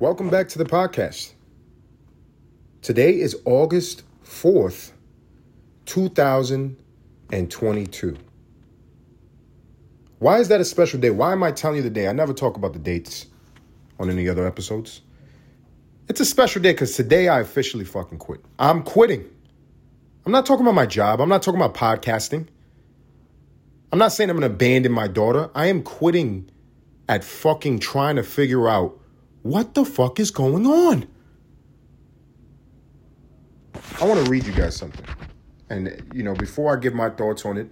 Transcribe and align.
Welcome 0.00 0.30
back 0.30 0.48
to 0.50 0.58
the 0.58 0.64
podcast. 0.64 1.32
Today 2.82 3.18
is 3.18 3.34
August 3.44 4.04
4th, 4.24 4.92
2022. 5.86 8.16
Why 10.20 10.38
is 10.38 10.46
that 10.46 10.60
a 10.60 10.64
special 10.64 11.00
day? 11.00 11.10
Why 11.10 11.32
am 11.32 11.42
I 11.42 11.50
telling 11.50 11.78
you 11.78 11.82
the 11.82 11.90
day? 11.90 12.06
I 12.06 12.12
never 12.12 12.32
talk 12.32 12.56
about 12.56 12.74
the 12.74 12.78
dates 12.78 13.26
on 13.98 14.08
any 14.08 14.28
other 14.28 14.46
episodes. 14.46 15.00
It's 16.08 16.20
a 16.20 16.24
special 16.24 16.62
day 16.62 16.70
because 16.70 16.94
today 16.94 17.26
I 17.26 17.40
officially 17.40 17.84
fucking 17.84 18.18
quit. 18.18 18.40
I'm 18.60 18.84
quitting. 18.84 19.28
I'm 20.24 20.30
not 20.30 20.46
talking 20.46 20.64
about 20.64 20.76
my 20.76 20.86
job. 20.86 21.20
I'm 21.20 21.28
not 21.28 21.42
talking 21.42 21.60
about 21.60 21.74
podcasting. 21.74 22.46
I'm 23.92 23.98
not 23.98 24.12
saying 24.12 24.30
I'm 24.30 24.38
going 24.38 24.48
to 24.48 24.54
abandon 24.54 24.92
my 24.92 25.08
daughter. 25.08 25.50
I 25.56 25.66
am 25.66 25.82
quitting 25.82 26.48
at 27.08 27.24
fucking 27.24 27.80
trying 27.80 28.14
to 28.14 28.22
figure 28.22 28.68
out 28.68 28.96
what 29.42 29.74
the 29.74 29.84
fuck 29.84 30.20
is 30.20 30.30
going 30.30 30.66
on. 30.66 31.06
I 34.00 34.04
want 34.04 34.24
to 34.24 34.30
read 34.30 34.46
you 34.46 34.52
guys 34.52 34.76
something. 34.76 35.04
And, 35.70 36.02
you 36.14 36.22
know, 36.22 36.34
before 36.34 36.76
I 36.76 36.80
give 36.80 36.94
my 36.94 37.10
thoughts 37.10 37.44
on 37.44 37.56
it, 37.56 37.70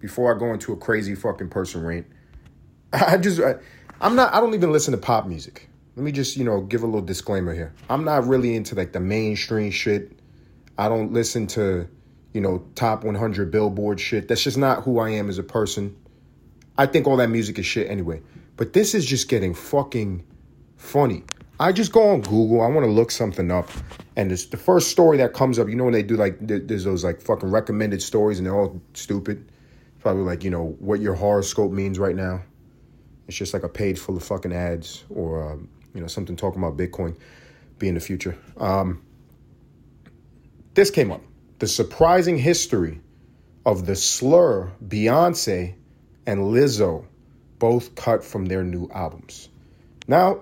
before 0.00 0.34
I 0.34 0.38
go 0.38 0.52
into 0.52 0.72
a 0.72 0.76
crazy 0.76 1.14
fucking 1.14 1.48
person 1.48 1.82
rant, 1.84 2.06
I 2.92 3.16
just, 3.16 3.40
I, 3.40 3.56
I'm 4.00 4.14
not, 4.14 4.32
I 4.32 4.40
don't 4.40 4.54
even 4.54 4.72
listen 4.72 4.92
to 4.92 4.98
pop 4.98 5.26
music. 5.26 5.68
Let 5.96 6.04
me 6.04 6.12
just, 6.12 6.36
you 6.36 6.44
know, 6.44 6.60
give 6.60 6.82
a 6.82 6.86
little 6.86 7.02
disclaimer 7.02 7.54
here. 7.54 7.74
I'm 7.88 8.04
not 8.04 8.26
really 8.26 8.54
into 8.54 8.74
like 8.74 8.92
the 8.92 9.00
mainstream 9.00 9.70
shit. 9.70 10.12
I 10.78 10.88
don't 10.88 11.12
listen 11.12 11.46
to, 11.48 11.88
you 12.34 12.40
know, 12.40 12.66
top 12.74 13.02
100 13.02 13.50
billboard 13.50 13.98
shit. 13.98 14.28
That's 14.28 14.42
just 14.42 14.58
not 14.58 14.82
who 14.84 14.98
I 14.98 15.10
am 15.10 15.28
as 15.30 15.38
a 15.38 15.42
person. 15.42 15.96
I 16.76 16.86
think 16.86 17.06
all 17.06 17.16
that 17.16 17.30
music 17.30 17.58
is 17.58 17.64
shit 17.64 17.90
anyway. 17.90 18.20
But 18.56 18.74
this 18.74 18.94
is 18.94 19.06
just 19.06 19.28
getting 19.28 19.54
fucking 19.54 20.24
funny. 20.76 21.24
I 21.58 21.72
just 21.72 21.92
go 21.92 22.10
on 22.10 22.20
Google. 22.20 22.60
I 22.60 22.66
want 22.66 22.84
to 22.84 22.90
look 22.90 23.10
something 23.10 23.50
up, 23.50 23.70
and 24.14 24.30
it's 24.30 24.46
the 24.46 24.58
first 24.58 24.90
story 24.90 25.16
that 25.18 25.32
comes 25.32 25.58
up. 25.58 25.68
You 25.68 25.76
know 25.76 25.84
when 25.84 25.94
they 25.94 26.02
do 26.02 26.16
like 26.16 26.36
there's 26.40 26.84
those 26.84 27.02
like 27.02 27.20
fucking 27.22 27.50
recommended 27.50 28.02
stories, 28.02 28.38
and 28.38 28.46
they're 28.46 28.54
all 28.54 28.80
stupid. 28.94 29.50
Probably 30.00 30.22
like 30.22 30.44
you 30.44 30.50
know 30.50 30.76
what 30.78 31.00
your 31.00 31.14
horoscope 31.14 31.72
means 31.72 31.98
right 31.98 32.14
now. 32.14 32.42
It's 33.26 33.36
just 33.36 33.54
like 33.54 33.62
a 33.62 33.68
page 33.68 33.98
full 33.98 34.16
of 34.16 34.22
fucking 34.22 34.52
ads, 34.52 35.04
or 35.08 35.52
um, 35.52 35.68
you 35.94 36.00
know 36.00 36.06
something 36.06 36.36
talking 36.36 36.62
about 36.62 36.76
Bitcoin 36.76 37.16
being 37.78 37.94
the 37.94 38.00
future. 38.00 38.36
Um, 38.58 39.02
this 40.74 40.90
came 40.90 41.10
up: 41.10 41.22
the 41.58 41.66
surprising 41.66 42.36
history 42.36 43.00
of 43.64 43.86
the 43.86 43.96
slur 43.96 44.70
Beyonce 44.86 45.74
and 46.26 46.40
Lizzo 46.40 47.06
both 47.58 47.94
cut 47.94 48.22
from 48.22 48.44
their 48.44 48.62
new 48.62 48.90
albums. 48.92 49.48
Now 50.06 50.40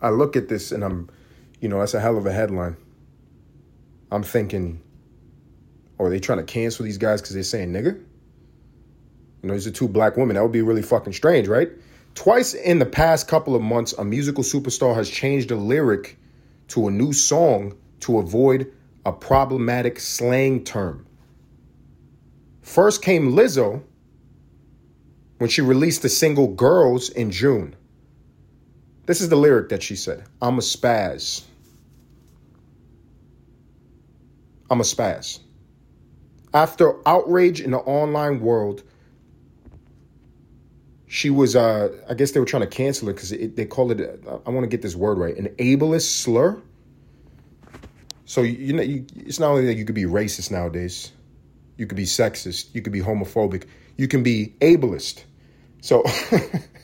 I 0.00 0.10
look 0.10 0.36
at 0.36 0.48
this 0.48 0.72
and 0.72 0.84
I'm, 0.84 1.10
you 1.60 1.68
know, 1.68 1.80
that's 1.80 1.94
a 1.94 2.00
hell 2.00 2.16
of 2.16 2.26
a 2.26 2.32
headline. 2.32 2.76
I'm 4.10 4.22
thinking, 4.22 4.80
oh, 5.98 6.04
are 6.04 6.10
they 6.10 6.20
trying 6.20 6.38
to 6.38 6.44
cancel 6.44 6.84
these 6.84 6.98
guys 6.98 7.20
because 7.20 7.34
they're 7.34 7.42
saying 7.42 7.72
nigga? 7.72 8.02
You 9.42 9.48
know, 9.48 9.54
these 9.54 9.66
are 9.66 9.72
two 9.72 9.88
black 9.88 10.16
women. 10.16 10.34
That 10.34 10.42
would 10.42 10.52
be 10.52 10.62
really 10.62 10.82
fucking 10.82 11.12
strange, 11.12 11.48
right? 11.48 11.70
Twice 12.14 12.54
in 12.54 12.78
the 12.78 12.86
past 12.86 13.28
couple 13.28 13.54
of 13.54 13.62
months, 13.62 13.92
a 13.92 14.04
musical 14.04 14.42
superstar 14.42 14.94
has 14.94 15.08
changed 15.08 15.50
a 15.50 15.56
lyric 15.56 16.18
to 16.68 16.88
a 16.88 16.90
new 16.90 17.12
song 17.12 17.76
to 18.00 18.18
avoid 18.18 18.72
a 19.04 19.12
problematic 19.12 20.00
slang 20.00 20.64
term. 20.64 21.06
First 22.62 23.02
came 23.02 23.32
Lizzo 23.32 23.82
when 25.38 25.48
she 25.48 25.62
released 25.62 26.02
the 26.02 26.08
single 26.08 26.48
Girls 26.48 27.08
in 27.08 27.30
June. 27.30 27.74
This 29.08 29.22
is 29.22 29.30
the 29.30 29.36
lyric 29.36 29.70
that 29.70 29.82
she 29.82 29.96
said 29.96 30.24
I'm 30.42 30.58
a 30.58 30.60
spaz. 30.60 31.42
I'm 34.70 34.80
a 34.80 34.84
spaz. 34.84 35.38
After 36.52 36.96
outrage 37.08 37.62
in 37.62 37.70
the 37.70 37.78
online 37.78 38.40
world, 38.40 38.82
she 41.06 41.30
was, 41.30 41.56
uh, 41.56 41.88
I 42.06 42.12
guess 42.12 42.32
they 42.32 42.40
were 42.40 42.44
trying 42.44 42.64
to 42.64 42.66
cancel 42.68 43.08
it 43.08 43.14
because 43.14 43.30
they 43.30 43.64
call 43.64 43.90
it, 43.92 43.98
uh, 44.26 44.40
I 44.46 44.50
want 44.50 44.64
to 44.64 44.68
get 44.68 44.82
this 44.82 44.94
word 44.94 45.16
right, 45.16 45.34
an 45.36 45.48
ableist 45.56 46.10
slur. 46.22 46.60
So, 48.26 48.42
you 48.42 48.74
know, 48.74 48.82
you, 48.82 49.06
it's 49.16 49.38
not 49.38 49.52
only 49.52 49.64
that 49.66 49.76
you 49.76 49.86
could 49.86 49.94
be 49.94 50.04
racist 50.04 50.50
nowadays, 50.50 51.12
you 51.78 51.86
could 51.86 51.96
be 51.96 52.04
sexist, 52.04 52.74
you 52.74 52.82
could 52.82 52.92
be 52.92 53.00
homophobic, 53.00 53.64
you 53.96 54.06
can 54.06 54.22
be 54.22 54.54
ableist. 54.60 55.24
So, 55.80 56.04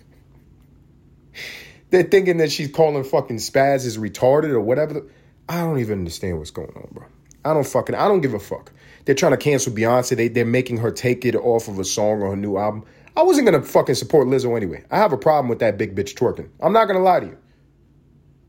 They're 1.94 2.02
thinking 2.02 2.38
that 2.38 2.50
she's 2.50 2.72
calling 2.72 3.04
fucking 3.04 3.36
Spaz 3.36 3.86
is 3.86 3.98
retarded 3.98 4.50
or 4.50 4.60
whatever. 4.60 5.06
I 5.48 5.60
don't 5.60 5.78
even 5.78 6.00
understand 6.00 6.38
what's 6.38 6.50
going 6.50 6.72
on, 6.74 6.88
bro. 6.90 7.04
I 7.44 7.54
don't 7.54 7.64
fucking, 7.64 7.94
I 7.94 8.08
don't 8.08 8.20
give 8.20 8.34
a 8.34 8.40
fuck. 8.40 8.72
They're 9.04 9.14
trying 9.14 9.30
to 9.30 9.36
cancel 9.36 9.72
Beyonce. 9.72 10.16
They, 10.16 10.26
they're 10.26 10.44
making 10.44 10.78
her 10.78 10.90
take 10.90 11.24
it 11.24 11.36
off 11.36 11.68
of 11.68 11.78
a 11.78 11.84
song 11.84 12.20
or 12.20 12.30
her 12.30 12.36
new 12.36 12.56
album. 12.56 12.84
I 13.16 13.22
wasn't 13.22 13.46
to 13.46 13.62
fucking 13.62 13.94
support 13.94 14.26
Lizzo 14.26 14.56
anyway. 14.56 14.82
I 14.90 14.96
have 14.96 15.12
a 15.12 15.16
problem 15.16 15.48
with 15.48 15.60
that 15.60 15.78
big 15.78 15.94
bitch 15.94 16.14
twerking. 16.14 16.48
I'm 16.60 16.72
not 16.72 16.86
to 16.86 16.98
lie 16.98 17.20
to 17.20 17.26
you. 17.26 17.38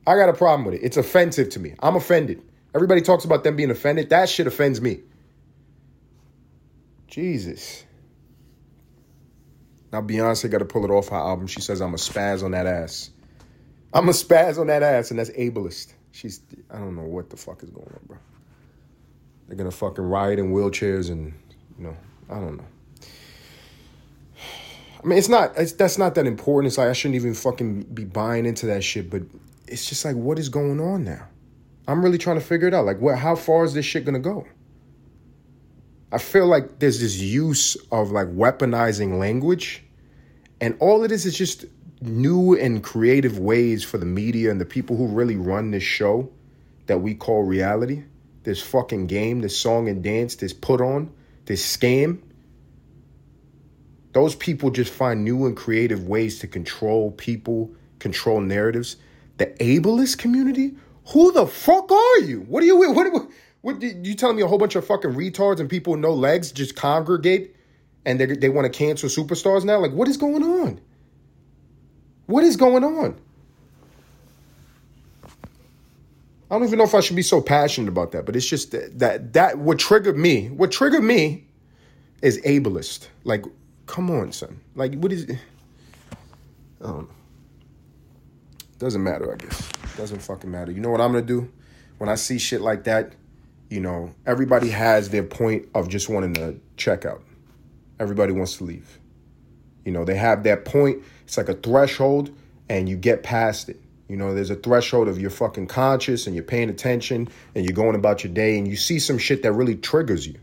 I 0.08 0.16
got 0.16 0.30
a 0.30 0.34
problem 0.34 0.66
with 0.66 0.74
it. 0.74 0.82
It's 0.84 0.98
offensive 0.98 1.50
to 1.50 1.60
me. 1.60 1.76
I'm 1.84 1.96
offended. 1.96 2.42
Everybody 2.74 3.02
talks 3.02 3.26
about 3.26 3.44
them 3.44 3.56
being 3.56 3.70
offended. 3.70 4.10
That 4.10 4.28
shit 4.28 4.48
offends 4.48 4.82
me. 4.82 5.02
Jesus. 7.06 7.86
Now 9.94 10.02
Beyonce 10.02 10.50
got 10.50 10.58
to 10.58 10.66
pull 10.66 10.84
it 10.84 10.90
off 10.90 11.10
her 11.10 11.16
album. 11.16 11.46
She 11.46 11.62
says 11.62 11.80
I'm 11.80 11.94
a 11.94 11.98
spaz 11.98 12.44
on 12.44 12.50
that 12.50 12.66
ass. 12.66 13.12
I'm 13.96 14.10
a 14.10 14.12
spaz 14.12 14.60
on 14.60 14.68
that 14.68 14.84
ass, 14.84 15.10
and 15.10 15.18
that's 15.18 15.30
ableist. 15.32 15.94
She's 16.12 16.42
I 16.70 16.78
don't 16.78 16.98
know 16.98 17.04
what 17.04 17.30
the 17.30 17.38
fuck 17.38 17.64
is 17.64 17.70
going 17.70 17.88
on, 17.88 18.00
bro. 18.06 18.18
They're 19.48 19.56
gonna 19.56 19.72
fucking 19.72 20.04
riot 20.04 20.38
in 20.38 20.52
wheelchairs 20.52 21.10
and 21.10 21.34
you 21.78 21.86
know, 21.86 21.98
I 22.30 22.36
don't 22.36 22.58
know. 22.58 22.66
I 25.04 25.08
mean, 25.08 25.18
it's 25.18 25.30
not. 25.30 25.58
It's, 25.58 25.72
that's 25.72 25.98
not 25.98 26.16
that 26.16 26.28
important. 26.28 26.68
It's 26.68 26.78
like 26.78 26.90
I 26.90 26.94
shouldn't 26.94 27.16
even 27.16 27.34
fucking 27.34 27.84
be 27.84 28.04
buying 28.04 28.46
into 28.46 28.66
that 28.66 28.84
shit. 28.84 29.10
But 29.10 29.24
it's 29.66 29.88
just 29.88 30.04
like, 30.04 30.18
what 30.18 30.40
is 30.40 30.50
going 30.50 30.82
on 30.82 31.06
now? 31.06 31.28
I'm 31.88 32.04
really 32.04 32.18
trying 32.18 32.38
to 32.38 32.46
figure 32.46 32.68
it 32.68 32.74
out. 32.74 32.86
Like, 32.86 33.00
what? 33.00 33.18
How 33.18 33.36
far 33.36 33.64
is 33.64 33.74
this 33.74 33.86
shit 33.86 34.04
gonna 34.04 34.20
go? 34.20 34.46
I 36.12 36.18
feel 36.18 36.48
like 36.48 36.80
there's 36.80 37.00
this 37.00 37.18
use 37.18 37.78
of 37.94 38.12
like 38.12 38.28
weaponizing 38.28 39.20
language, 39.20 39.86
and 40.60 40.76
all 40.82 41.04
it 41.04 41.14
is 41.14 41.26
is 41.26 41.38
just 41.38 41.66
new 42.08 42.58
and 42.58 42.84
creative 42.84 43.40
ways 43.40 43.84
for 43.84 43.98
the 43.98 44.06
media 44.06 44.52
and 44.52 44.60
the 44.60 44.66
people 44.66 44.96
who 44.96 45.08
really 45.08 45.36
run 45.36 45.72
this 45.72 45.84
show 45.84 46.30
that 46.88 47.00
we 47.00 47.16
call 47.16 47.44
reality, 47.44 48.04
this 48.44 48.62
fucking 48.62 49.08
game, 49.08 49.42
this 49.42 49.58
song 49.58 49.90
and 49.90 50.04
dance, 50.04 50.36
this 50.36 50.54
put 50.54 50.82
on, 50.82 51.12
this 51.46 51.66
scam. 51.66 52.22
Those 54.14 54.36
people 54.36 54.72
just 54.72 54.94
find 54.94 55.24
new 55.24 55.46
and 55.46 55.58
creative 55.58 56.08
ways 56.08 56.40
to 56.40 56.48
control 56.48 57.12
people, 57.12 57.74
control 58.00 58.40
narratives. 58.40 58.98
The 59.38 59.48
ableist 59.60 60.18
community? 60.18 60.76
Who 61.10 61.32
the 61.32 61.46
fuck 61.46 61.92
are 61.92 62.20
you? 62.20 62.42
What 62.48 62.64
are 62.64 62.66
you? 62.66 62.78
What, 62.78 63.12
what, 63.12 63.30
what 63.62 63.82
you 63.82 64.16
telling 64.16 64.38
me 64.38 64.44
a 64.44 64.48
whole 64.48 64.58
bunch 64.58 64.76
of 64.76 64.86
fucking 64.86 65.12
retards 65.12 65.60
and 65.60 65.70
people 65.70 65.92
with 65.92 66.00
no 66.00 66.14
legs 66.14 66.52
just 66.52 66.76
congregate 66.76 67.56
and 68.06 68.20
they, 68.20 68.26
they 68.28 68.50
want 68.50 68.72
to 68.72 68.76
cancel 68.76 69.10
superstars 69.10 69.66
now? 69.66 69.80
Like, 69.80 69.92
what 69.92 70.08
is 70.08 70.18
going 70.18 70.44
on? 70.44 70.80
What 72.28 72.44
is 72.44 72.56
going 72.56 72.84
on? 72.84 73.20
I 76.50 76.56
don't 76.58 76.68
even 76.68 76.78
know 76.78 76.86
if 76.86 76.94
I 76.94 77.00
should 77.00 77.16
be 77.16 77.22
so 77.22 77.42
passionate 77.42 77.90
about 77.90 78.12
that, 78.12 78.26
but 78.26 78.36
it's 78.36 78.46
just 78.46 78.72
that 78.72 79.00
that, 79.00 79.34
that 79.34 79.58
what 79.58 79.80
triggered 79.80 80.18
me, 80.18 80.48
what 80.50 80.72
triggered 80.72 81.04
me 81.04 81.48
is 82.22 82.40
ableist. 82.42 83.08
Like, 83.24 83.46
come 83.88 84.12
on, 84.12 84.32
son. 84.32 84.60
Like, 84.76 84.96
what 84.96 85.12
is 85.12 85.28
um 86.82 87.10
doesn't 88.78 89.04
matter, 89.04 89.34
I 89.34 89.38
guess. 89.38 89.70
Doesn't 89.98 90.22
fucking 90.22 90.52
matter. 90.52 90.72
You 90.72 90.82
know 90.82 90.90
what 90.90 91.02
I'm 91.02 91.12
gonna 91.12 91.26
do? 91.26 91.52
When 91.98 92.10
I 92.10 92.16
see 92.16 92.38
shit 92.38 92.62
like 92.62 92.84
that, 92.84 93.14
you 93.70 93.80
know, 93.80 94.14
everybody 94.26 94.70
has 94.70 95.10
their 95.10 95.24
point 95.24 95.68
of 95.74 95.90
just 95.90 96.10
wanting 96.10 96.34
to 96.36 96.60
check 96.78 97.06
out. 97.06 97.24
Everybody 98.00 98.34
wants 98.34 98.58
to 98.58 98.66
leave. 98.66 99.00
You 99.86 99.92
know, 99.92 100.04
they 100.04 100.16
have 100.16 100.44
that 100.44 100.66
point. 100.66 101.04
It's 101.24 101.38
like 101.38 101.48
a 101.48 101.54
threshold, 101.54 102.36
and 102.68 102.90
you 102.90 102.98
get 102.98 103.24
past 103.24 103.70
it. 103.70 103.80
You 104.08 104.18
know, 104.18 104.36
there's 104.36 104.50
a 104.50 104.56
threshold 104.56 105.08
of 105.08 105.20
you're 105.20 105.32
fucking 105.32 105.68
conscious 105.68 106.28
and 106.28 106.36
you're 106.36 106.44
paying 106.44 106.70
attention 106.70 107.28
and 107.56 107.66
you're 107.66 107.74
going 107.74 107.96
about 107.96 108.24
your 108.24 108.32
day 108.32 108.58
and 108.58 108.68
you 108.68 108.76
see 108.76 109.00
some 109.00 109.18
shit 109.18 109.42
that 109.44 109.54
really 109.54 109.76
triggers 109.76 110.28
you. 110.28 110.36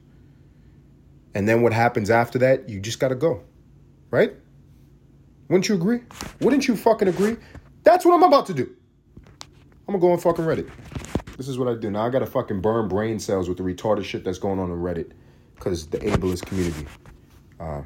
And 1.34 1.48
then 1.48 1.62
what 1.62 1.72
happens 1.72 2.10
after 2.10 2.38
that? 2.40 2.68
You 2.68 2.80
just 2.80 2.98
gotta 2.98 3.14
go. 3.14 3.44
Right? 4.10 4.34
Wouldn't 5.48 5.68
you 5.68 5.76
agree? 5.76 6.00
Wouldn't 6.40 6.66
you 6.66 6.76
fucking 6.76 7.06
agree? 7.06 7.36
That's 7.84 8.04
what 8.04 8.14
I'm 8.14 8.24
about 8.24 8.46
to 8.46 8.54
do. 8.54 8.68
I'm 9.86 9.94
gonna 9.94 10.00
go 10.00 10.12
on 10.12 10.18
fucking 10.18 10.44
Reddit. 10.44 10.68
This 11.36 11.48
is 11.48 11.56
what 11.56 11.68
I 11.68 11.74
do. 11.74 11.90
Now 11.90 12.04
I 12.04 12.10
gotta 12.10 12.26
fucking 12.26 12.60
burn 12.60 12.88
brain 12.88 13.20
cells 13.20 13.48
with 13.48 13.58
the 13.58 13.64
retarded 13.64 14.04
shit 14.04 14.24
that's 14.24 14.38
going 14.38 14.58
on 14.58 14.70
on 14.72 14.78
Reddit. 14.78 15.12
Cause 15.60 15.86
the 15.86 15.98
ableist 15.98 16.46
community. 16.46 16.86
Uh, 17.60 17.82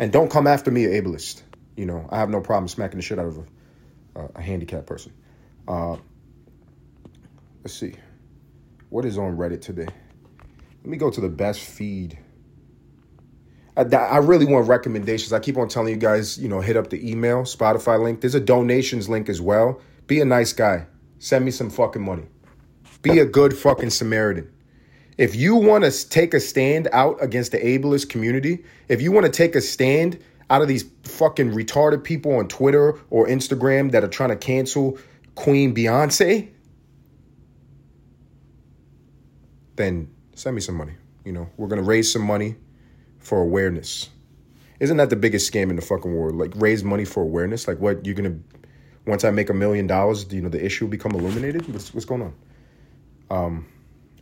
and 0.00 0.10
don't 0.10 0.30
come 0.30 0.46
after 0.46 0.70
me, 0.70 0.84
ableist. 0.84 1.42
You 1.76 1.84
know, 1.84 2.08
I 2.10 2.18
have 2.18 2.30
no 2.30 2.40
problem 2.40 2.68
smacking 2.68 2.96
the 2.96 3.02
shit 3.02 3.18
out 3.18 3.26
of 3.26 3.46
a, 4.16 4.28
a 4.34 4.42
handicapped 4.42 4.86
person. 4.86 5.12
Uh, 5.68 5.96
let's 7.62 7.74
see. 7.74 7.94
What 8.88 9.04
is 9.04 9.18
on 9.18 9.36
Reddit 9.36 9.60
today? 9.60 9.86
Let 9.86 10.86
me 10.86 10.96
go 10.96 11.10
to 11.10 11.20
the 11.20 11.28
best 11.28 11.60
feed. 11.60 12.18
I, 13.76 13.82
I 13.82 14.16
really 14.18 14.46
want 14.46 14.68
recommendations. 14.68 15.34
I 15.34 15.38
keep 15.38 15.58
on 15.58 15.68
telling 15.68 15.92
you 15.92 16.00
guys, 16.00 16.38
you 16.38 16.48
know, 16.48 16.60
hit 16.60 16.76
up 16.76 16.88
the 16.88 17.08
email, 17.08 17.42
Spotify 17.42 18.02
link. 18.02 18.22
There's 18.22 18.34
a 18.34 18.40
donations 18.40 19.08
link 19.08 19.28
as 19.28 19.40
well. 19.40 19.80
Be 20.06 20.20
a 20.20 20.24
nice 20.24 20.54
guy. 20.54 20.86
Send 21.18 21.44
me 21.44 21.50
some 21.50 21.68
fucking 21.68 22.02
money. 22.02 22.24
Be 23.02 23.18
a 23.18 23.26
good 23.26 23.56
fucking 23.56 23.90
Samaritan. 23.90 24.50
If 25.20 25.36
you 25.36 25.54
want 25.54 25.84
to 25.84 26.08
take 26.08 26.32
a 26.32 26.40
stand 26.40 26.88
out 26.92 27.22
against 27.22 27.52
the 27.52 27.58
ableist 27.58 28.08
community, 28.08 28.64
if 28.88 29.02
you 29.02 29.12
want 29.12 29.26
to 29.26 29.30
take 29.30 29.54
a 29.54 29.60
stand 29.60 30.18
out 30.48 30.62
of 30.62 30.68
these 30.68 30.86
fucking 31.02 31.50
retarded 31.50 32.04
people 32.04 32.36
on 32.36 32.48
Twitter 32.48 32.98
or 33.10 33.26
Instagram 33.26 33.92
that 33.92 34.02
are 34.02 34.08
trying 34.08 34.30
to 34.30 34.36
cancel 34.36 34.96
Queen 35.34 35.74
Beyonce, 35.74 36.48
then 39.76 40.08
send 40.34 40.54
me 40.54 40.62
some 40.62 40.76
money. 40.76 40.94
You 41.26 41.32
know, 41.32 41.50
we're 41.58 41.68
going 41.68 41.82
to 41.82 41.86
raise 41.86 42.10
some 42.10 42.22
money 42.22 42.56
for 43.18 43.42
awareness. 43.42 44.08
Isn't 44.80 44.96
that 44.96 45.10
the 45.10 45.16
biggest 45.16 45.52
scam 45.52 45.68
in 45.68 45.76
the 45.76 45.82
fucking 45.82 46.16
world? 46.16 46.36
Like 46.36 46.52
raise 46.56 46.82
money 46.82 47.04
for 47.04 47.22
awareness? 47.22 47.68
Like 47.68 47.78
what 47.78 48.06
you're 48.06 48.14
going 48.14 48.32
to 48.32 48.58
once 49.04 49.24
I 49.24 49.30
make 49.32 49.50
a 49.50 49.54
million 49.54 49.86
dollars, 49.86 50.32
you 50.32 50.40
know, 50.40 50.48
the 50.48 50.64
issue 50.64 50.86
will 50.86 50.90
become 50.90 51.12
illuminated? 51.12 51.70
What's 51.70 51.92
what's 51.92 52.06
going 52.06 52.22
on? 52.22 52.34
Um 53.30 53.66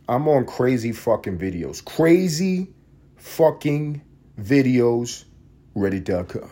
I'm 0.09 0.27
on 0.27 0.45
crazy 0.45 0.91
fucking 0.91 1.37
videos. 1.37 1.85
Crazy 1.85 2.73
fucking 3.17 4.01
videos 4.41 5.25
reddit.com. 5.75 6.49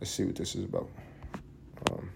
Let's 0.00 0.10
see 0.10 0.24
what 0.24 0.36
this 0.36 0.54
is 0.54 0.64
about. 0.64 0.88
Um, 1.90 2.10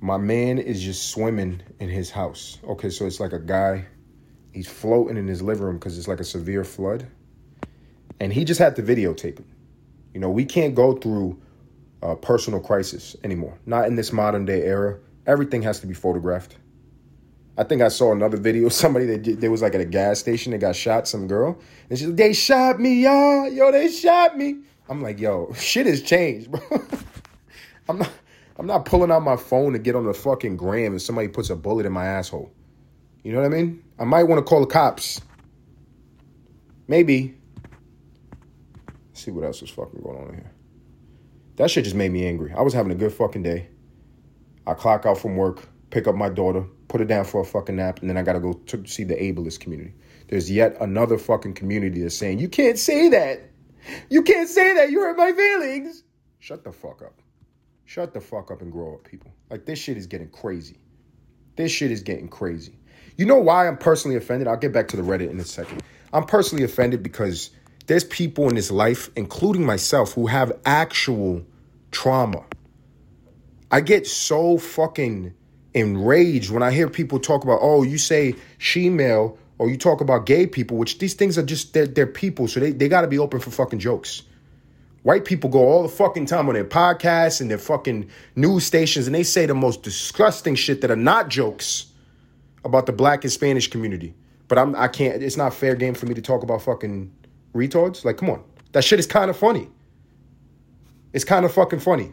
my 0.00 0.18
man 0.18 0.58
is 0.58 0.82
just 0.82 1.10
swimming 1.10 1.62
in 1.80 1.88
his 1.88 2.10
house. 2.10 2.58
Okay, 2.62 2.90
so 2.90 3.06
it's 3.06 3.18
like 3.18 3.32
a 3.32 3.38
guy, 3.38 3.86
he's 4.52 4.68
floating 4.68 5.16
in 5.16 5.26
his 5.26 5.40
living 5.40 5.64
room 5.64 5.78
because 5.78 5.96
it's 5.96 6.06
like 6.06 6.20
a 6.20 6.24
severe 6.24 6.64
flood. 6.64 7.06
And 8.20 8.30
he 8.30 8.44
just 8.44 8.60
had 8.60 8.76
to 8.76 8.82
videotape 8.82 9.40
it. 9.40 9.46
You 10.12 10.20
know, 10.20 10.28
we 10.28 10.44
can't 10.44 10.74
go 10.74 10.92
through 10.92 11.40
a 12.02 12.14
personal 12.14 12.60
crisis 12.60 13.16
anymore. 13.24 13.58
Not 13.64 13.86
in 13.86 13.96
this 13.96 14.12
modern 14.12 14.44
day 14.44 14.64
era. 14.64 14.98
Everything 15.28 15.62
has 15.62 15.78
to 15.80 15.86
be 15.86 15.94
photographed. 15.94 16.56
I 17.58 17.64
think 17.64 17.82
I 17.82 17.88
saw 17.88 18.12
another 18.12 18.38
video. 18.38 18.68
Somebody 18.70 19.06
that 19.06 19.40
they 19.40 19.48
was 19.48 19.62
like 19.62 19.74
at 19.74 19.80
a 19.80 19.84
gas 19.84 20.18
station. 20.18 20.52
They 20.52 20.58
got 20.58 20.74
shot. 20.74 21.06
Some 21.06 21.28
girl, 21.28 21.60
and 21.90 21.98
she's 21.98 22.08
like, 22.08 22.16
"They 22.16 22.32
shot 22.32 22.80
me, 22.80 23.02
y'all. 23.02 23.48
Yo, 23.52 23.70
they 23.70 23.88
shot 23.88 24.36
me." 24.36 24.62
I'm 24.88 25.02
like, 25.02 25.20
"Yo, 25.20 25.52
shit 25.52 25.86
has 25.86 26.02
changed, 26.02 26.50
bro." 26.50 26.60
I'm 27.88 27.98
not. 27.98 28.10
I'm 28.56 28.66
not 28.66 28.86
pulling 28.86 29.12
out 29.12 29.22
my 29.22 29.36
phone 29.36 29.72
to 29.74 29.78
get 29.78 29.94
on 29.94 30.04
the 30.04 30.12
fucking 30.12 30.56
gram 30.56 30.90
and 30.92 31.00
somebody 31.00 31.28
puts 31.28 31.48
a 31.48 31.54
bullet 31.54 31.86
in 31.86 31.92
my 31.92 32.06
asshole. 32.06 32.50
You 33.22 33.32
know 33.32 33.38
what 33.38 33.46
I 33.46 33.50
mean? 33.50 33.84
I 34.00 34.04
might 34.04 34.24
want 34.24 34.40
to 34.40 34.42
call 34.42 34.60
the 34.60 34.66
cops. 34.66 35.20
Maybe. 36.88 37.36
Let's 39.10 39.22
see 39.24 39.30
what 39.30 39.44
else 39.44 39.62
is 39.62 39.70
fucking 39.70 40.00
going 40.02 40.16
on 40.16 40.34
here. 40.34 40.50
That 41.56 41.70
shit 41.70 41.84
just 41.84 41.94
made 41.94 42.10
me 42.10 42.26
angry. 42.26 42.52
I 42.52 42.62
was 42.62 42.72
having 42.72 42.90
a 42.90 42.96
good 42.96 43.12
fucking 43.12 43.44
day. 43.44 43.68
I 44.68 44.74
clock 44.74 45.06
out 45.06 45.18
from 45.18 45.36
work, 45.36 45.66
pick 45.90 46.06
up 46.06 46.14
my 46.14 46.28
daughter, 46.28 46.64
put 46.88 47.00
her 47.00 47.06
down 47.06 47.24
for 47.24 47.40
a 47.40 47.44
fucking 47.44 47.76
nap, 47.76 48.00
and 48.00 48.10
then 48.10 48.16
I 48.16 48.22
gotta 48.22 48.40
go 48.40 48.52
to 48.52 48.86
see 48.86 49.04
the 49.04 49.14
ableist 49.14 49.60
community. 49.60 49.94
There's 50.28 50.50
yet 50.50 50.76
another 50.80 51.16
fucking 51.16 51.54
community 51.54 52.02
that's 52.02 52.14
saying, 52.14 52.38
You 52.38 52.48
can't 52.48 52.78
say 52.78 53.08
that. 53.08 53.40
You 54.10 54.22
can't 54.22 54.48
say 54.48 54.74
that. 54.74 54.90
You 54.90 55.00
hurt 55.00 55.16
my 55.16 55.32
feelings. 55.32 56.04
Shut 56.38 56.64
the 56.64 56.72
fuck 56.72 57.02
up. 57.02 57.20
Shut 57.86 58.12
the 58.12 58.20
fuck 58.20 58.50
up 58.50 58.60
and 58.60 58.70
grow 58.70 58.94
up, 58.94 59.04
people. 59.04 59.32
Like, 59.48 59.64
this 59.64 59.78
shit 59.78 59.96
is 59.96 60.06
getting 60.06 60.28
crazy. 60.28 60.76
This 61.56 61.72
shit 61.72 61.90
is 61.90 62.02
getting 62.02 62.28
crazy. 62.28 62.78
You 63.16 63.24
know 63.24 63.38
why 63.38 63.66
I'm 63.66 63.78
personally 63.78 64.16
offended? 64.16 64.46
I'll 64.46 64.58
get 64.58 64.72
back 64.72 64.88
to 64.88 64.96
the 64.96 65.02
Reddit 65.02 65.30
in 65.30 65.40
a 65.40 65.44
second. 65.44 65.82
I'm 66.12 66.24
personally 66.24 66.64
offended 66.64 67.02
because 67.02 67.50
there's 67.86 68.04
people 68.04 68.48
in 68.48 68.54
this 68.54 68.70
life, 68.70 69.08
including 69.16 69.64
myself, 69.64 70.12
who 70.12 70.26
have 70.26 70.52
actual 70.66 71.44
trauma. 71.90 72.44
I 73.70 73.80
get 73.80 74.06
so 74.06 74.58
fucking 74.58 75.34
enraged 75.74 76.50
when 76.50 76.62
I 76.62 76.70
hear 76.70 76.88
people 76.88 77.18
talk 77.18 77.44
about, 77.44 77.58
oh, 77.60 77.82
you 77.82 77.98
say 77.98 78.34
she 78.58 78.88
male 78.88 79.38
or 79.58 79.68
you 79.68 79.76
talk 79.76 80.00
about 80.00 80.26
gay 80.26 80.46
people, 80.46 80.76
which 80.76 80.98
these 80.98 81.14
things 81.14 81.36
are 81.36 81.42
just, 81.42 81.74
they're, 81.74 81.86
they're 81.86 82.06
people. 82.06 82.48
So 82.48 82.60
they, 82.60 82.72
they 82.72 82.88
got 82.88 83.02
to 83.02 83.08
be 83.08 83.18
open 83.18 83.40
for 83.40 83.50
fucking 83.50 83.78
jokes. 83.78 84.22
White 85.02 85.24
people 85.24 85.50
go 85.50 85.60
all 85.60 85.82
the 85.82 85.88
fucking 85.88 86.26
time 86.26 86.48
on 86.48 86.54
their 86.54 86.64
podcasts 86.64 87.40
and 87.40 87.50
their 87.50 87.58
fucking 87.58 88.10
news 88.36 88.64
stations 88.64 89.06
and 89.06 89.14
they 89.14 89.22
say 89.22 89.46
the 89.46 89.54
most 89.54 89.82
disgusting 89.82 90.54
shit 90.54 90.80
that 90.80 90.90
are 90.90 90.96
not 90.96 91.28
jokes 91.28 91.86
about 92.64 92.86
the 92.86 92.92
black 92.92 93.24
and 93.24 93.32
Spanish 93.32 93.68
community. 93.68 94.14
But 94.48 94.58
I'm 94.58 94.74
I 94.74 94.88
can't 94.88 95.22
it's 95.22 95.36
not 95.36 95.54
fair 95.54 95.74
game 95.74 95.94
for 95.94 96.06
me 96.06 96.14
to 96.14 96.22
talk 96.22 96.42
about 96.42 96.62
fucking 96.62 97.12
retards? 97.54 98.04
Like, 98.04 98.16
come 98.16 98.30
on. 98.30 98.42
That 98.72 98.84
shit 98.84 98.98
is 98.98 99.06
kind 99.06 99.30
of 99.30 99.36
funny. 99.36 99.68
It's 101.12 101.24
kind 101.24 101.44
of 101.44 101.52
fucking 101.52 101.80
funny. 101.80 102.12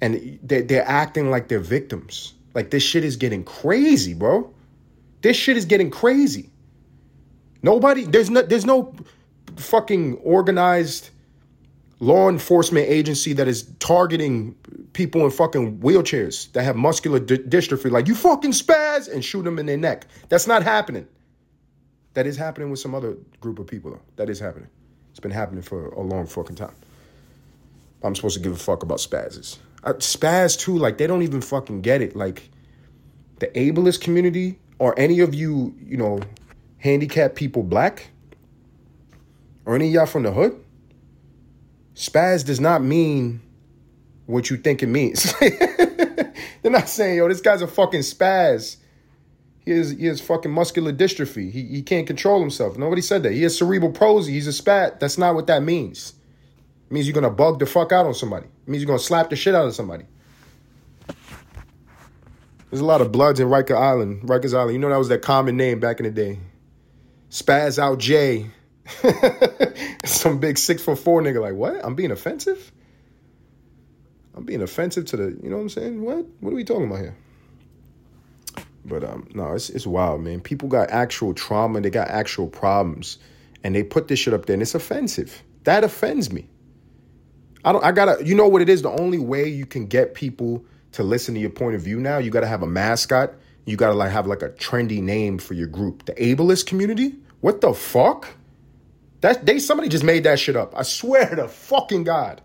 And 0.00 0.38
they're, 0.42 0.62
they're 0.62 0.88
acting 0.88 1.30
like 1.30 1.48
they're 1.48 1.58
victims. 1.60 2.34
Like, 2.54 2.70
this 2.70 2.82
shit 2.82 3.04
is 3.04 3.16
getting 3.16 3.44
crazy, 3.44 4.14
bro. 4.14 4.52
This 5.22 5.36
shit 5.36 5.56
is 5.56 5.66
getting 5.66 5.90
crazy. 5.90 6.50
Nobody, 7.62 8.04
there's 8.04 8.30
no, 8.30 8.42
there's 8.42 8.64
no 8.64 8.94
fucking 9.56 10.16
organized 10.18 11.10
law 11.98 12.30
enforcement 12.30 12.88
agency 12.88 13.34
that 13.34 13.46
is 13.46 13.64
targeting 13.78 14.54
people 14.94 15.24
in 15.26 15.30
fucking 15.30 15.78
wheelchairs 15.80 16.50
that 16.52 16.62
have 16.62 16.74
muscular 16.74 17.20
d- 17.20 17.36
dystrophy. 17.36 17.90
Like, 17.90 18.08
you 18.08 18.14
fucking 18.14 18.52
spaz 18.52 19.12
and 19.12 19.22
shoot 19.22 19.42
them 19.42 19.58
in 19.58 19.66
their 19.66 19.76
neck. 19.76 20.06
That's 20.30 20.46
not 20.46 20.62
happening. 20.62 21.06
That 22.14 22.26
is 22.26 22.36
happening 22.36 22.70
with 22.70 22.80
some 22.80 22.94
other 22.94 23.16
group 23.40 23.58
of 23.58 23.66
people, 23.66 23.92
though. 23.92 24.00
That 24.16 24.30
is 24.30 24.40
happening. 24.40 24.68
It's 25.10 25.20
been 25.20 25.30
happening 25.30 25.62
for 25.62 25.88
a 25.90 26.00
long 26.00 26.26
fucking 26.26 26.56
time. 26.56 26.74
I'm 28.02 28.16
supposed 28.16 28.36
to 28.36 28.42
give 28.42 28.52
a 28.52 28.56
fuck 28.56 28.82
about 28.82 28.98
spazzes. 28.98 29.58
Uh, 29.82 29.94
spaz, 29.94 30.58
too, 30.58 30.76
like, 30.76 30.98
they 30.98 31.06
don't 31.06 31.22
even 31.22 31.40
fucking 31.40 31.80
get 31.80 32.02
it. 32.02 32.14
Like, 32.14 32.50
the 33.38 33.48
ableist 33.48 34.00
community 34.00 34.58
or 34.78 34.98
any 34.98 35.20
of 35.20 35.34
you, 35.34 35.74
you 35.82 35.96
know, 35.96 36.20
handicapped 36.78 37.34
people 37.34 37.62
black 37.62 38.10
or 39.64 39.74
any 39.74 39.88
of 39.88 39.92
y'all 39.92 40.06
from 40.06 40.22
the 40.22 40.32
hood, 40.32 40.62
spaz 41.94 42.44
does 42.44 42.60
not 42.60 42.82
mean 42.82 43.40
what 44.26 44.50
you 44.50 44.56
think 44.56 44.82
it 44.82 44.86
means. 44.86 45.32
They're 45.40 46.70
not 46.70 46.88
saying, 46.88 47.16
yo, 47.16 47.28
this 47.28 47.40
guy's 47.40 47.62
a 47.62 47.66
fucking 47.66 48.00
spaz. 48.00 48.76
He 49.64 49.72
has, 49.72 49.90
he 49.90 50.06
has 50.06 50.20
fucking 50.20 50.50
muscular 50.50 50.92
dystrophy. 50.92 51.50
He, 51.50 51.64
he 51.64 51.82
can't 51.82 52.06
control 52.06 52.40
himself. 52.40 52.78
Nobody 52.78 53.02
said 53.02 53.22
that. 53.24 53.32
He 53.32 53.42
has 53.42 53.56
cerebral 53.56 53.92
palsy. 53.92 54.32
He's 54.32 54.46
a 54.46 54.52
spat. 54.52 55.00
That's 55.00 55.18
not 55.18 55.34
what 55.34 55.46
that 55.48 55.62
means. 55.62 56.14
It 56.90 56.94
means 56.94 57.06
you're 57.06 57.22
to 57.22 57.30
bug 57.30 57.60
the 57.60 57.66
fuck 57.66 57.92
out 57.92 58.04
on 58.04 58.14
somebody. 58.14 58.46
It 58.46 58.68
means 58.68 58.82
you're 58.82 58.98
to 58.98 59.02
slap 59.02 59.30
the 59.30 59.36
shit 59.36 59.54
out 59.54 59.64
of 59.64 59.74
somebody. 59.74 60.04
There's 62.68 62.80
a 62.80 62.84
lot 62.84 63.00
of 63.00 63.12
bloods 63.12 63.38
in 63.38 63.48
Riker 63.48 63.76
Island. 63.76 64.22
Rikers 64.22 64.54
Island. 64.54 64.72
You 64.72 64.80
know 64.80 64.88
that 64.88 64.98
was 64.98 65.08
that 65.08 65.22
common 65.22 65.56
name 65.56 65.78
back 65.78 66.00
in 66.00 66.04
the 66.04 66.10
day. 66.10 66.40
Spaz 67.30 67.78
out 67.78 67.98
J. 67.98 68.50
Some 70.04 70.38
big 70.38 70.58
six 70.58 70.82
foot 70.82 70.98
four 70.98 71.22
nigga 71.22 71.40
like, 71.40 71.54
what? 71.54 71.80
I'm 71.84 71.94
being 71.94 72.10
offensive? 72.10 72.72
I'm 74.34 74.44
being 74.44 74.62
offensive 74.62 75.04
to 75.06 75.16
the, 75.16 75.38
you 75.42 75.48
know 75.48 75.56
what 75.56 75.62
I'm 75.62 75.68
saying? 75.68 76.02
What? 76.02 76.26
What 76.40 76.52
are 76.52 76.56
we 76.56 76.64
talking 76.64 76.86
about 76.86 77.00
here? 77.00 77.16
But 78.84 79.04
um, 79.04 79.28
no, 79.32 79.52
it's 79.52 79.70
it's 79.70 79.86
wild, 79.86 80.22
man. 80.22 80.40
People 80.40 80.68
got 80.68 80.90
actual 80.90 81.34
trauma, 81.34 81.80
they 81.80 81.90
got 81.90 82.08
actual 82.08 82.48
problems, 82.48 83.18
and 83.62 83.76
they 83.76 83.84
put 83.84 84.08
this 84.08 84.18
shit 84.18 84.34
up 84.34 84.46
there, 84.46 84.54
and 84.54 84.62
it's 84.62 84.74
offensive. 84.74 85.42
That 85.64 85.84
offends 85.84 86.32
me. 86.32 86.48
I 87.64 87.72
don't. 87.72 87.84
I 87.84 87.92
gotta. 87.92 88.24
You 88.24 88.34
know 88.34 88.48
what 88.48 88.62
it 88.62 88.68
is? 88.68 88.82
The 88.82 88.90
only 88.90 89.18
way 89.18 89.48
you 89.48 89.66
can 89.66 89.86
get 89.86 90.14
people 90.14 90.64
to 90.92 91.02
listen 91.02 91.34
to 91.34 91.40
your 91.40 91.50
point 91.50 91.74
of 91.74 91.82
view 91.82 92.00
now, 92.00 92.18
you 92.18 92.30
gotta 92.30 92.46
have 92.46 92.62
a 92.62 92.66
mascot. 92.66 93.34
You 93.66 93.76
gotta 93.76 93.94
like 93.94 94.10
have 94.10 94.26
like 94.26 94.42
a 94.42 94.50
trendy 94.50 95.02
name 95.02 95.38
for 95.38 95.54
your 95.54 95.66
group. 95.66 96.06
The 96.06 96.14
ableist 96.14 96.66
community. 96.66 97.16
What 97.40 97.60
the 97.60 97.72
fuck? 97.74 98.28
That 99.20 99.46
they 99.46 99.58
somebody 99.58 99.88
just 99.88 100.04
made 100.04 100.24
that 100.24 100.38
shit 100.38 100.56
up. 100.56 100.72
I 100.76 100.82
swear 100.82 101.34
to 101.36 101.48
fucking 101.48 102.04
God. 102.04 102.40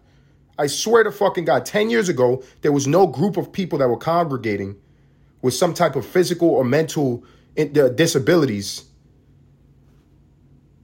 I 0.57 0.67
swear 0.67 1.03
to 1.03 1.11
fucking 1.11 1.45
God. 1.45 1.65
Ten 1.65 1.89
years 1.89 2.09
ago, 2.09 2.43
there 2.61 2.71
was 2.71 2.87
no 2.87 3.07
group 3.07 3.37
of 3.37 3.51
people 3.51 3.79
that 3.79 3.89
were 3.89 3.97
congregating 3.97 4.75
with 5.41 5.53
some 5.53 5.73
type 5.73 5.95
of 5.95 6.05
physical 6.05 6.49
or 6.49 6.63
mental 6.63 7.23
uh, 7.57 7.63
disabilities. 7.63 8.85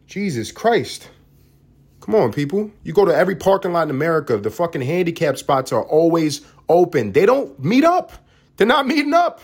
Jesus 0.07 0.51
Christ. 0.51 1.09
Come 2.01 2.15
on, 2.15 2.34
people. 2.34 2.72
You 2.84 2.93
go 2.93 3.05
to 3.05 3.15
every 3.15 3.36
parking 3.36 3.74
lot 3.74 3.84
in 3.84 3.89
America, 3.91 4.38
the 4.38 4.50
fucking 4.50 4.81
handicap 4.81 5.38
spots 5.38 5.72
are 5.72 5.84
always 5.84 6.41
open. 6.67 7.13
They 7.13 7.25
don't 7.25 7.58
meet 7.63 7.84
up. 7.84 8.12
They're 8.58 8.67
not 8.67 8.88
meeting 8.88 9.13
up. 9.13 9.41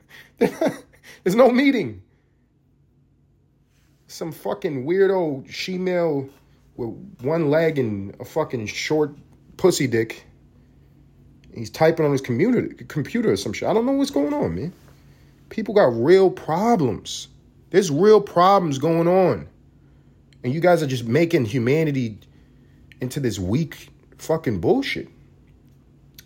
There's 0.38 1.34
no 1.34 1.50
meeting. 1.50 2.02
Some 4.06 4.32
fucking 4.32 4.84
weirdo 4.84 5.50
she-male 5.50 6.28
with 6.76 6.90
one 7.22 7.50
leg 7.50 7.78
and 7.78 8.14
a 8.20 8.24
fucking 8.24 8.66
short 8.66 9.16
pussy 9.56 9.86
dick 9.86 10.26
He's 11.54 11.70
typing 11.70 12.04
on 12.04 12.12
his 12.12 12.20
computer, 12.20 12.68
computer 12.88 13.32
or 13.32 13.36
some 13.36 13.52
shit. 13.52 13.68
I 13.68 13.72
don't 13.72 13.86
know 13.86 13.92
what's 13.92 14.10
going 14.10 14.34
on, 14.34 14.56
man. 14.56 14.72
People 15.50 15.74
got 15.74 15.94
real 15.94 16.30
problems. 16.30 17.28
There's 17.70 17.90
real 17.90 18.20
problems 18.20 18.78
going 18.78 19.06
on. 19.06 19.48
And 20.44 20.52
you 20.52 20.60
guys 20.60 20.82
are 20.82 20.86
just 20.86 21.06
making 21.06 21.46
humanity 21.46 22.18
into 23.00 23.18
this 23.18 23.38
weak 23.38 23.88
fucking 24.18 24.60
bullshit. 24.60 25.08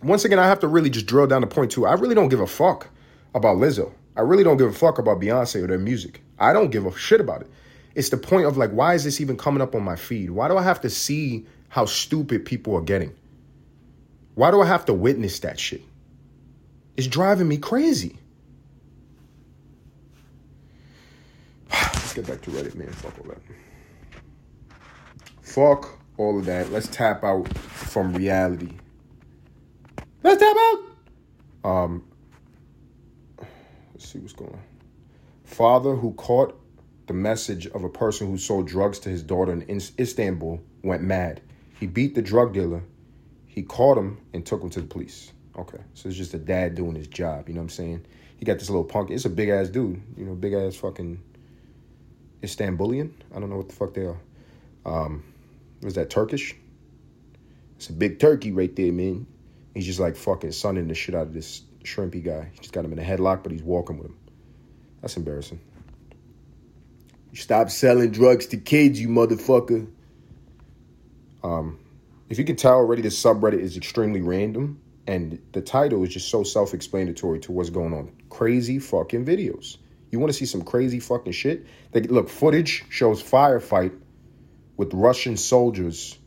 Once 0.03 0.25
again, 0.25 0.39
I 0.39 0.45
have 0.45 0.59
to 0.59 0.67
really 0.67 0.89
just 0.89 1.05
drill 1.05 1.25
down 1.25 1.41
to 1.41 1.47
point 1.47 1.71
two. 1.71 1.85
I 1.85 1.93
really 1.93 2.15
don't 2.15 2.29
give 2.29 2.41
a 2.41 2.47
fuck 2.47 2.89
about 3.33 3.57
Lizzo. 3.57 3.93
I 4.15 4.21
really 4.21 4.43
don't 4.43 4.57
give 4.57 4.69
a 4.69 4.73
fuck 4.73 4.99
about 4.99 5.21
Beyonce 5.21 5.63
or 5.63 5.67
their 5.67 5.79
music. 5.79 6.21
I 6.37 6.51
don't 6.51 6.69
give 6.69 6.85
a 6.85 6.95
shit 6.97 7.21
about 7.21 7.41
it. 7.41 7.49
It's 7.95 8.09
the 8.09 8.17
point 8.17 8.45
of 8.45 8.57
like, 8.57 8.71
why 8.71 8.93
is 8.93 9.05
this 9.05 9.21
even 9.21 9.37
coming 9.37 9.61
up 9.61 9.73
on 9.73 9.83
my 9.83 9.95
feed? 9.95 10.31
Why 10.31 10.47
do 10.47 10.57
I 10.57 10.63
have 10.63 10.81
to 10.81 10.89
see 10.89 11.45
how 11.69 11.85
stupid 11.85 12.45
people 12.45 12.75
are 12.75 12.81
getting? 12.81 13.15
Why 14.35 14.51
do 14.51 14.61
I 14.61 14.65
have 14.65 14.85
to 14.85 14.93
witness 14.93 15.39
that 15.39 15.59
shit? 15.59 15.81
It's 16.97 17.07
driving 17.07 17.47
me 17.47 17.57
crazy. 17.57 18.17
Let's 21.71 22.13
get 22.13 22.27
back 22.27 22.41
to 22.41 22.51
Reddit, 22.51 22.75
man. 22.75 22.89
Fuck 22.89 23.17
all 23.19 23.25
that. 23.29 23.37
Fuck 25.59 25.99
all 26.15 26.39
of 26.39 26.45
that. 26.45 26.71
Let's 26.71 26.87
tap 26.87 27.21
out 27.21 27.45
from 27.57 28.13
reality. 28.13 28.71
Let's 30.23 30.41
tap 30.41 30.55
out. 30.55 31.69
Um, 31.69 32.05
let's 33.91 34.07
see 34.07 34.19
what's 34.19 34.31
going 34.31 34.53
on. 34.53 34.61
Father 35.43 35.95
who 35.95 36.13
caught 36.13 36.57
the 37.07 37.13
message 37.13 37.67
of 37.67 37.83
a 37.83 37.89
person 37.89 38.27
who 38.27 38.37
sold 38.37 38.67
drugs 38.67 38.99
to 38.99 39.09
his 39.09 39.21
daughter 39.21 39.51
in 39.51 39.81
Istanbul 39.99 40.61
went 40.81 41.03
mad. 41.03 41.41
He 41.77 41.87
beat 41.87 42.15
the 42.15 42.21
drug 42.21 42.53
dealer. 42.53 42.81
He 43.45 43.63
caught 43.63 43.97
him 43.97 44.17
and 44.33 44.45
took 44.45 44.63
him 44.63 44.69
to 44.69 44.79
the 44.79 44.87
police. 44.87 45.33
Okay, 45.57 45.83
so 45.93 46.07
it's 46.07 46.17
just 46.17 46.33
a 46.33 46.39
dad 46.39 46.75
doing 46.75 46.95
his 46.95 47.07
job. 47.07 47.49
You 47.49 47.55
know 47.55 47.59
what 47.59 47.65
I'm 47.65 47.69
saying? 47.71 48.05
He 48.37 48.45
got 48.45 48.59
this 48.59 48.69
little 48.69 48.85
punk. 48.85 49.11
It's 49.11 49.25
a 49.25 49.29
big 49.29 49.49
ass 49.49 49.67
dude. 49.67 50.01
You 50.15 50.23
know, 50.23 50.35
big 50.35 50.53
ass 50.53 50.77
fucking 50.77 51.21
Istanbulian. 52.41 53.11
I 53.35 53.41
don't 53.41 53.49
know 53.49 53.57
what 53.57 53.67
the 53.67 53.75
fuck 53.75 53.93
they 53.93 54.05
are. 54.05 54.21
Um, 54.85 55.25
was 55.81 55.95
that 55.95 56.09
Turkish? 56.09 56.55
It's 57.77 57.89
a 57.89 57.93
big 57.93 58.19
turkey 58.19 58.51
right 58.51 58.75
there, 58.75 58.91
man. 58.91 59.25
He's 59.73 59.85
just 59.85 59.99
like 59.99 60.15
fucking 60.15 60.51
sunning 60.51 60.87
the 60.87 60.95
shit 60.95 61.15
out 61.15 61.27
of 61.27 61.33
this 61.33 61.61
shrimpy 61.83 62.23
guy. 62.23 62.49
He 62.53 62.59
just 62.59 62.73
got 62.73 62.83
him 62.83 62.91
in 62.91 62.99
a 62.99 63.03
headlock, 63.03 63.43
but 63.43 63.51
he's 63.51 63.63
walking 63.63 63.97
with 63.97 64.07
him. 64.07 64.17
That's 65.01 65.15
embarrassing. 65.15 65.61
You 67.31 67.37
Stop 67.37 67.69
selling 67.69 68.11
drugs 68.11 68.47
to 68.47 68.57
kids, 68.57 68.99
you 68.99 69.07
motherfucker. 69.07 69.87
Um, 71.43 71.79
if 72.29 72.37
you 72.37 72.43
can 72.43 72.55
tell 72.57 72.73
already, 72.73 73.01
the 73.01 73.09
subreddit 73.09 73.59
is 73.59 73.77
extremely 73.77 74.21
random, 74.21 74.81
and 75.07 75.39
the 75.53 75.61
title 75.61 76.03
is 76.03 76.09
just 76.09 76.29
so 76.29 76.43
self-explanatory 76.43 77.39
to 77.39 77.51
what's 77.51 77.69
going 77.69 77.93
on. 77.93 78.11
Crazy 78.29 78.79
fucking 78.79 79.25
videos. 79.25 79.77
You 80.11 80.19
want 80.19 80.31
to 80.31 80.37
see 80.37 80.45
some 80.45 80.63
crazy 80.63 80.99
fucking 80.99 81.33
shit? 81.33 81.65
They, 81.91 82.01
look, 82.01 82.29
footage 82.29 82.83
shows 82.89 83.23
firefight 83.23 83.93
with 84.79 84.93
Russian 84.93 85.35
soldiers 85.35 86.17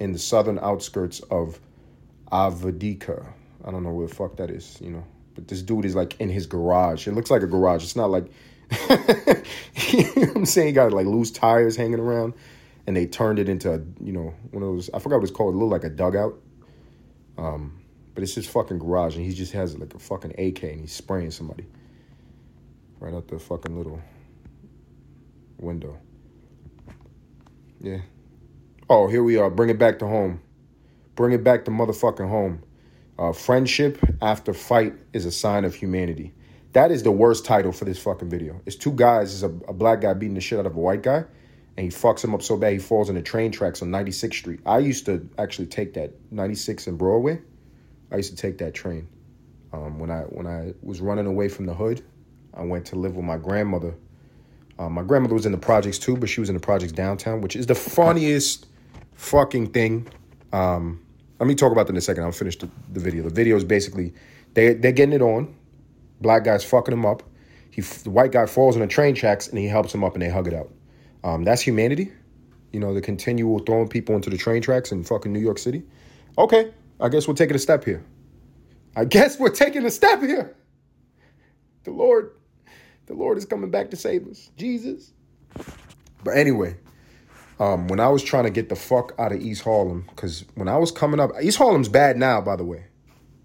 in 0.00 0.12
the 0.12 0.18
southern 0.18 0.58
outskirts 0.58 1.20
of 1.20 1.60
Avdiivka. 2.32 3.26
I 3.62 3.70
don't 3.70 3.82
know 3.82 3.92
where 3.92 4.06
the 4.06 4.14
fuck 4.14 4.38
that 4.38 4.48
is, 4.48 4.78
you 4.80 4.88
know. 4.88 5.04
But 5.34 5.48
this 5.48 5.60
dude 5.60 5.84
is 5.84 5.94
like 5.94 6.18
in 6.18 6.30
his 6.30 6.46
garage. 6.46 7.06
It 7.06 7.12
looks 7.12 7.30
like 7.30 7.42
a 7.42 7.46
garage. 7.46 7.84
It's 7.84 7.94
not 7.94 8.08
like 8.08 8.32
you 8.70 10.02
know 10.16 10.32
I'm 10.34 10.46
saying? 10.46 10.68
He 10.68 10.72
got 10.72 10.94
like 10.94 11.04
loose 11.04 11.30
tires 11.30 11.76
hanging 11.76 12.00
around 12.00 12.32
and 12.86 12.96
they 12.96 13.04
turned 13.04 13.38
it 13.38 13.50
into, 13.50 13.74
a, 13.74 13.80
you 14.02 14.14
know, 14.14 14.32
one 14.50 14.62
of 14.62 14.68
those 14.70 14.88
I 14.94 14.98
forgot 14.98 15.16
what 15.16 15.24
it's 15.24 15.36
called. 15.36 15.54
It 15.54 15.58
looked 15.58 15.72
like 15.72 15.84
a 15.84 15.94
dugout. 15.94 16.40
Um, 17.36 17.82
but 18.14 18.22
it's 18.22 18.34
his 18.34 18.46
fucking 18.46 18.78
garage 18.78 19.16
and 19.16 19.26
he 19.26 19.34
just 19.34 19.52
has 19.52 19.76
like 19.76 19.92
a 19.92 19.98
fucking 19.98 20.30
AK 20.38 20.62
and 20.62 20.80
he's 20.80 20.92
spraying 20.92 21.32
somebody. 21.32 21.66
Right 22.98 23.12
out 23.12 23.28
the 23.28 23.38
fucking 23.38 23.76
little 23.76 24.00
window. 25.58 26.00
Yeah. 27.84 27.98
Oh, 28.88 29.08
here 29.08 29.22
we 29.22 29.36
are. 29.36 29.50
Bring 29.50 29.68
it 29.68 29.78
back 29.78 29.98
to 29.98 30.06
home. 30.06 30.40
Bring 31.16 31.34
it 31.34 31.44
back 31.44 31.66
to 31.66 31.70
motherfucking 31.70 32.26
home. 32.26 32.62
Uh, 33.18 33.34
friendship 33.34 33.98
after 34.22 34.54
fight 34.54 34.94
is 35.12 35.26
a 35.26 35.30
sign 35.30 35.66
of 35.66 35.74
humanity. 35.74 36.32
That 36.72 36.90
is 36.90 37.02
the 37.02 37.12
worst 37.12 37.44
title 37.44 37.72
for 37.72 37.84
this 37.84 37.98
fucking 37.98 38.30
video. 38.30 38.58
It's 38.64 38.74
two 38.74 38.92
guys. 38.92 39.34
It's 39.34 39.42
a, 39.42 39.54
a 39.68 39.74
black 39.74 40.00
guy 40.00 40.14
beating 40.14 40.34
the 40.34 40.40
shit 40.40 40.58
out 40.58 40.64
of 40.64 40.74
a 40.74 40.80
white 40.80 41.02
guy, 41.02 41.24
and 41.76 41.84
he 41.84 41.88
fucks 41.88 42.24
him 42.24 42.34
up 42.34 42.40
so 42.40 42.56
bad 42.56 42.72
he 42.72 42.78
falls 42.78 43.10
in 43.10 43.16
the 43.16 43.22
train 43.22 43.52
tracks 43.52 43.82
on 43.82 43.90
96th 43.90 44.32
Street. 44.32 44.60
I 44.64 44.78
used 44.78 45.04
to 45.04 45.28
actually 45.38 45.66
take 45.66 45.92
that 45.94 46.14
96 46.32 46.86
in 46.86 46.96
Broadway. 46.96 47.38
I 48.10 48.16
used 48.16 48.30
to 48.30 48.36
take 48.36 48.56
that 48.58 48.72
train. 48.72 49.08
Um, 49.74 49.98
when 49.98 50.10
I 50.10 50.22
when 50.22 50.46
I 50.46 50.72
was 50.82 51.02
running 51.02 51.26
away 51.26 51.50
from 51.50 51.66
the 51.66 51.74
hood, 51.74 52.02
I 52.54 52.62
went 52.62 52.86
to 52.86 52.96
live 52.96 53.14
with 53.14 53.26
my 53.26 53.36
grandmother. 53.36 53.94
Um, 54.78 54.92
my 54.92 55.02
grandmother 55.02 55.34
was 55.34 55.46
in 55.46 55.52
the 55.52 55.58
projects 55.58 55.98
too, 55.98 56.16
but 56.16 56.28
she 56.28 56.40
was 56.40 56.48
in 56.48 56.54
the 56.54 56.60
projects 56.60 56.92
downtown, 56.92 57.40
which 57.40 57.56
is 57.56 57.66
the 57.66 57.74
funniest 57.74 58.66
fucking 59.14 59.68
thing. 59.68 60.08
Um, 60.52 61.00
let 61.38 61.46
me 61.46 61.54
talk 61.54 61.72
about 61.72 61.86
that 61.86 61.92
in 61.92 61.96
a 61.96 62.00
second. 62.00 62.24
I'll 62.24 62.32
finish 62.32 62.58
the, 62.58 62.68
the 62.92 63.00
video. 63.00 63.22
The 63.24 63.34
video 63.34 63.56
is 63.56 63.64
basically 63.64 64.12
they 64.54 64.74
they're 64.74 64.92
getting 64.92 65.14
it 65.14 65.22
on. 65.22 65.54
Black 66.20 66.44
guy's 66.44 66.64
fucking 66.64 66.92
him 66.92 67.04
up. 67.04 67.22
He 67.70 67.82
the 67.82 68.10
white 68.10 68.32
guy 68.32 68.46
falls 68.46 68.76
on 68.76 68.80
the 68.80 68.88
train 68.88 69.14
tracks 69.14 69.48
and 69.48 69.58
he 69.58 69.66
helps 69.66 69.94
him 69.94 70.04
up 70.04 70.14
and 70.14 70.22
they 70.22 70.30
hug 70.30 70.46
it 70.46 70.54
out. 70.54 70.70
Um, 71.22 71.44
that's 71.44 71.62
humanity. 71.62 72.12
You 72.72 72.80
know, 72.80 72.94
the 72.94 73.00
continual 73.00 73.60
throwing 73.60 73.88
people 73.88 74.14
into 74.14 74.30
the 74.30 74.36
train 74.36 74.62
tracks 74.62 74.92
in 74.92 75.04
fucking 75.04 75.32
New 75.32 75.40
York 75.40 75.58
City. 75.58 75.82
Okay, 76.38 76.72
I 77.00 77.08
guess 77.08 77.28
we're 77.28 77.34
taking 77.34 77.56
a 77.56 77.60
step 77.60 77.84
here. 77.84 78.04
I 78.96 79.04
guess 79.04 79.38
we're 79.38 79.50
taking 79.50 79.84
a 79.86 79.90
step 79.90 80.20
here. 80.20 80.56
The 81.84 81.90
Lord, 81.90 82.32
the 83.06 83.14
Lord 83.14 83.38
is 83.38 83.44
coming 83.44 83.70
back 83.70 83.90
to 83.90 83.96
save 83.96 84.26
us. 84.26 84.50
Jesus. 84.56 85.12
But 86.22 86.36
anyway, 86.36 86.76
um, 87.60 87.88
when 87.88 88.00
I 88.00 88.08
was 88.08 88.22
trying 88.22 88.44
to 88.44 88.50
get 88.50 88.68
the 88.68 88.76
fuck 88.76 89.12
out 89.18 89.32
of 89.32 89.40
East 89.40 89.62
Harlem, 89.62 90.04
because 90.08 90.44
when 90.54 90.68
I 90.68 90.76
was 90.76 90.90
coming 90.90 91.20
up, 91.20 91.30
East 91.42 91.58
Harlem's 91.58 91.88
bad 91.88 92.16
now, 92.16 92.40
by 92.40 92.56
the 92.56 92.64
way. 92.64 92.86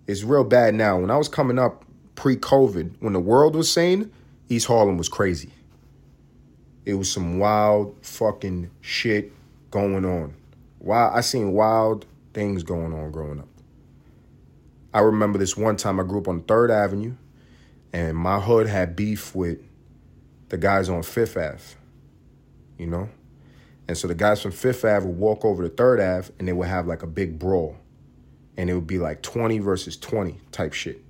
It's 0.07 0.23
real 0.23 0.43
bad 0.43 0.73
now. 0.73 0.99
When 0.99 1.11
I 1.11 1.17
was 1.17 1.27
coming 1.27 1.59
up 1.59 1.85
pre 2.15 2.35
COVID, 2.35 2.95
when 2.99 3.13
the 3.13 3.19
world 3.19 3.55
was 3.55 3.71
sane, 3.71 4.11
East 4.47 4.65
Harlem 4.65 4.97
was 4.97 5.09
crazy. 5.09 5.51
It 6.85 6.95
was 6.95 7.11
some 7.11 7.37
wild 7.37 7.95
fucking 8.01 8.71
shit 8.81 9.31
going 9.69 10.05
on. 10.05 10.33
Wow, 10.79 11.11
I 11.13 11.21
seen 11.21 11.51
wild 11.51 12.07
things 12.33 12.63
going 12.63 12.93
on 12.93 13.11
growing 13.11 13.39
up. 13.39 13.47
I 14.93 15.01
remember 15.01 15.37
this 15.37 15.55
one 15.55 15.77
time 15.77 15.99
I 15.99 16.03
grew 16.03 16.19
up 16.19 16.27
on 16.27 16.41
Third 16.41 16.71
Avenue, 16.71 17.15
and 17.93 18.17
my 18.17 18.39
hood 18.39 18.67
had 18.67 18.96
beef 18.96 19.36
with 19.36 19.60
the 20.50 20.58
guys 20.58 20.89
on 20.89 21.03
Fifth 21.03 21.38
Ave. 21.38 21.63
You 22.77 22.88
know, 22.88 23.10
and 23.89 23.98
so 23.98 24.08
the 24.08 24.13
guys 24.13 24.39
from 24.39 24.51
Fifth 24.51 24.86
Ave 24.86 25.03
would 25.03 25.17
walk 25.17 25.43
over 25.43 25.63
to 25.63 25.69
Third 25.69 26.00
Ave 26.00 26.31
and 26.38 26.48
they 26.48 26.53
would 26.53 26.67
have 26.67 26.86
like 26.86 27.01
a 27.01 27.08
big 27.08 27.39
brawl. 27.39 27.75
And 28.55 28.69
it 28.69 28.75
would 28.75 28.86
be 28.86 29.00
like 29.00 29.24
20 29.24 29.58
versus 29.58 29.98
20 29.98 30.38
type 30.51 30.74
shit. 30.74 31.03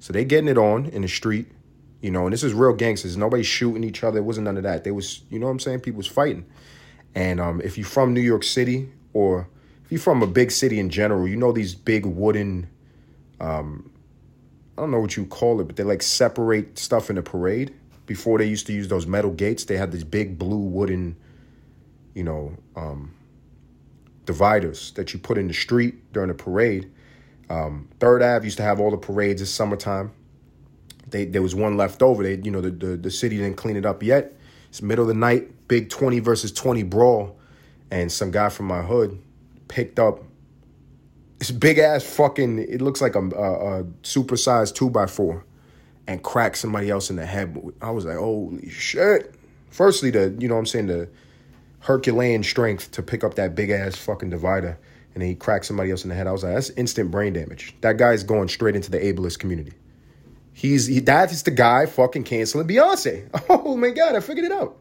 So 0.00 0.12
they 0.12 0.22
getting 0.26 0.48
it 0.48 0.58
on 0.58 0.84
in 0.84 1.00
the 1.00 1.08
street, 1.08 1.46
you 2.02 2.10
know, 2.10 2.26
and 2.26 2.34
this 2.34 2.42
is 2.42 2.52
real 2.52 2.74
gangsters. 2.74 3.16
Nobody's 3.16 3.46
shooting 3.46 3.82
each 3.84 4.04
other. 4.04 4.18
It 4.18 4.24
wasn't 4.24 4.44
none 4.44 4.58
of 4.58 4.64
that. 4.64 4.84
They 4.84 4.90
was, 4.90 5.22
you 5.30 5.38
know 5.38 5.46
what 5.46 5.52
I'm 5.52 5.60
saying? 5.60 5.80
People 5.80 5.96
was 5.96 6.08
fighting. 6.08 6.44
And 7.14 7.40
um, 7.40 7.62
if 7.62 7.78
you're 7.78 7.86
from 7.86 8.12
New 8.12 8.20
York 8.20 8.42
City 8.42 8.90
or 9.14 9.48
if 9.86 9.90
you're 9.90 9.98
from 9.98 10.22
a 10.22 10.26
big 10.26 10.50
city 10.50 10.78
in 10.78 10.90
general, 10.90 11.26
you 11.26 11.36
know 11.36 11.52
these 11.52 11.74
big 11.74 12.04
wooden, 12.04 12.68
um, 13.40 13.90
I 14.76 14.82
don't 14.82 14.90
know 14.90 15.00
what 15.00 15.16
you 15.16 15.26
call 15.26 15.60
it, 15.60 15.64
but 15.64 15.76
they 15.76 15.84
like 15.84 16.02
separate 16.02 16.78
stuff 16.78 17.08
in 17.10 17.16
the 17.16 17.22
parade. 17.22 17.74
Before 18.06 18.38
they 18.38 18.44
used 18.44 18.66
to 18.66 18.72
use 18.72 18.88
those 18.88 19.06
metal 19.06 19.32
gates, 19.32 19.64
they 19.64 19.76
had 19.76 19.90
these 19.90 20.04
big 20.04 20.38
blue 20.38 20.58
wooden 20.58 21.16
you 22.16 22.24
know, 22.24 22.56
um, 22.74 23.14
dividers 24.24 24.90
that 24.92 25.12
you 25.12 25.20
put 25.20 25.36
in 25.36 25.48
the 25.48 25.54
street 25.54 26.12
during 26.14 26.28
the 26.28 26.34
parade. 26.34 26.90
Um, 27.50 27.88
Third 28.00 28.22
Ave 28.22 28.44
used 28.44 28.56
to 28.56 28.62
have 28.62 28.80
all 28.80 28.90
the 28.90 28.96
parades 28.96 29.42
in 29.42 29.46
summertime. 29.46 30.12
They, 31.08 31.26
there 31.26 31.42
was 31.42 31.54
one 31.54 31.76
left 31.76 32.02
over. 32.02 32.22
They, 32.22 32.36
you 32.36 32.50
know, 32.50 32.62
the, 32.62 32.70
the, 32.70 32.96
the 32.96 33.10
city 33.10 33.36
didn't 33.36 33.58
clean 33.58 33.76
it 33.76 33.84
up 33.84 34.02
yet. 34.02 34.34
It's 34.70 34.80
middle 34.80 35.04
of 35.04 35.08
the 35.08 35.14
night, 35.14 35.68
big 35.68 35.90
20 35.90 36.20
versus 36.20 36.50
20 36.52 36.84
brawl. 36.84 37.38
And 37.90 38.10
some 38.10 38.30
guy 38.30 38.48
from 38.48 38.66
my 38.66 38.80
hood 38.80 39.22
picked 39.68 39.98
up 39.98 40.24
this 41.38 41.50
big 41.50 41.78
ass 41.78 42.02
fucking, 42.04 42.58
it 42.58 42.80
looks 42.80 43.00
like 43.00 43.14
a, 43.14 43.20
a, 43.20 43.80
a 43.80 43.84
supersized 44.02 44.74
two 44.74 44.90
by 44.90 45.06
four 45.06 45.44
and 46.06 46.22
cracked 46.22 46.56
somebody 46.58 46.90
else 46.90 47.10
in 47.10 47.16
the 47.16 47.26
head. 47.26 47.58
I 47.82 47.90
was 47.90 48.04
like, 48.04 48.16
holy 48.16 48.70
shit. 48.70 49.34
Firstly, 49.70 50.10
the, 50.10 50.34
you 50.38 50.48
know 50.48 50.54
what 50.54 50.60
I'm 50.60 50.66
saying, 50.66 50.86
the, 50.86 51.08
Herculean 51.86 52.42
strength 52.42 52.90
to 52.92 53.02
pick 53.02 53.22
up 53.22 53.34
that 53.34 53.54
big 53.54 53.70
ass 53.70 53.94
fucking 53.94 54.30
divider 54.30 54.76
and 55.14 55.22
he 55.22 55.36
cracked 55.36 55.66
somebody 55.66 55.92
else 55.92 56.02
in 56.02 56.08
the 56.08 56.16
head. 56.16 56.26
I 56.26 56.32
was 56.32 56.42
like, 56.42 56.54
that's 56.54 56.70
instant 56.70 57.12
brain 57.12 57.32
damage. 57.32 57.76
That 57.80 57.96
guy's 57.96 58.24
going 58.24 58.48
straight 58.48 58.74
into 58.74 58.90
the 58.90 58.98
ableist 58.98 59.38
community. 59.38 59.72
He's 60.52 60.86
he, 60.86 60.98
that 61.00 61.30
is 61.30 61.44
the 61.44 61.52
guy 61.52 61.86
fucking 61.86 62.24
canceling 62.24 62.66
Beyonce. 62.66 63.28
Oh 63.48 63.76
my 63.76 63.90
god, 63.90 64.16
I 64.16 64.20
figured 64.20 64.46
it 64.46 64.52
out. 64.52 64.78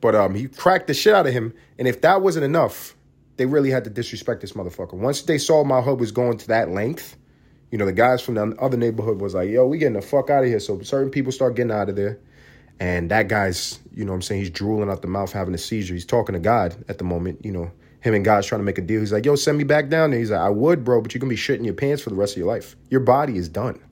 But 0.00 0.16
um, 0.16 0.34
he 0.34 0.48
cracked 0.48 0.88
the 0.88 0.94
shit 0.94 1.14
out 1.14 1.26
of 1.26 1.32
him, 1.32 1.54
and 1.78 1.86
if 1.86 2.00
that 2.00 2.20
wasn't 2.20 2.44
enough, 2.44 2.96
they 3.38 3.46
really 3.46 3.70
had 3.70 3.84
to 3.84 3.90
disrespect 3.90 4.42
this 4.42 4.52
motherfucker. 4.52 4.94
Once 4.94 5.22
they 5.22 5.38
saw 5.38 5.64
my 5.64 5.80
hood 5.80 6.00
was 6.00 6.12
going 6.12 6.38
to 6.38 6.48
that 6.48 6.70
length, 6.70 7.16
You 7.70 7.78
know, 7.78 7.86
the 7.86 7.92
guys 7.92 8.22
from 8.22 8.34
the 8.34 8.56
other 8.60 8.76
neighborhood 8.78 9.20
was 9.20 9.34
like, 9.34 9.50
yo, 9.50 9.66
we 9.66 9.78
getting 9.78 9.94
the 9.94 10.02
fuck 10.02 10.30
out 10.30 10.44
of 10.44 10.48
here. 10.48 10.60
So 10.60 10.80
certain 10.82 11.10
people 11.10 11.32
start 11.32 11.54
getting 11.56 11.72
out 11.72 11.88
of 11.90 11.96
there. 11.96 12.18
And 12.80 13.10
that 13.10 13.28
guy's, 13.28 13.80
you 13.92 14.04
know 14.04 14.12
I'm 14.14 14.22
saying, 14.22 14.40
he's 14.42 14.50
drooling 14.50 14.90
out 14.90 15.02
the 15.02 15.08
mouth, 15.08 15.32
having 15.32 15.54
a 15.54 15.58
seizure. 15.58 15.94
He's 15.94 16.06
talking 16.06 16.34
to 16.34 16.38
God 16.40 16.84
at 16.88 16.98
the 16.98 17.04
moment, 17.04 17.44
you 17.44 17.52
know. 17.52 17.70
Him 18.00 18.14
and 18.14 18.24
God's 18.24 18.46
trying 18.46 18.60
to 18.60 18.64
make 18.64 18.78
a 18.78 18.82
deal. 18.82 19.00
He's 19.00 19.12
like, 19.12 19.26
yo, 19.26 19.34
send 19.34 19.58
me 19.58 19.64
back 19.64 19.88
down 19.88 20.10
there. 20.12 20.20
He's 20.20 20.30
like, 20.30 20.40
I 20.40 20.50
would, 20.50 20.84
bro, 20.84 21.00
but 21.02 21.12
you're 21.12 21.20
gonna 21.20 21.30
be 21.30 21.36
shitting 21.36 21.64
your 21.64 21.74
pants 21.74 22.02
for 22.02 22.10
the 22.10 22.16
rest 22.16 22.34
of 22.34 22.38
your 22.38 22.46
life. 22.46 22.76
Your 22.90 23.00
body 23.00 23.36
is 23.36 23.48
done. 23.48 23.80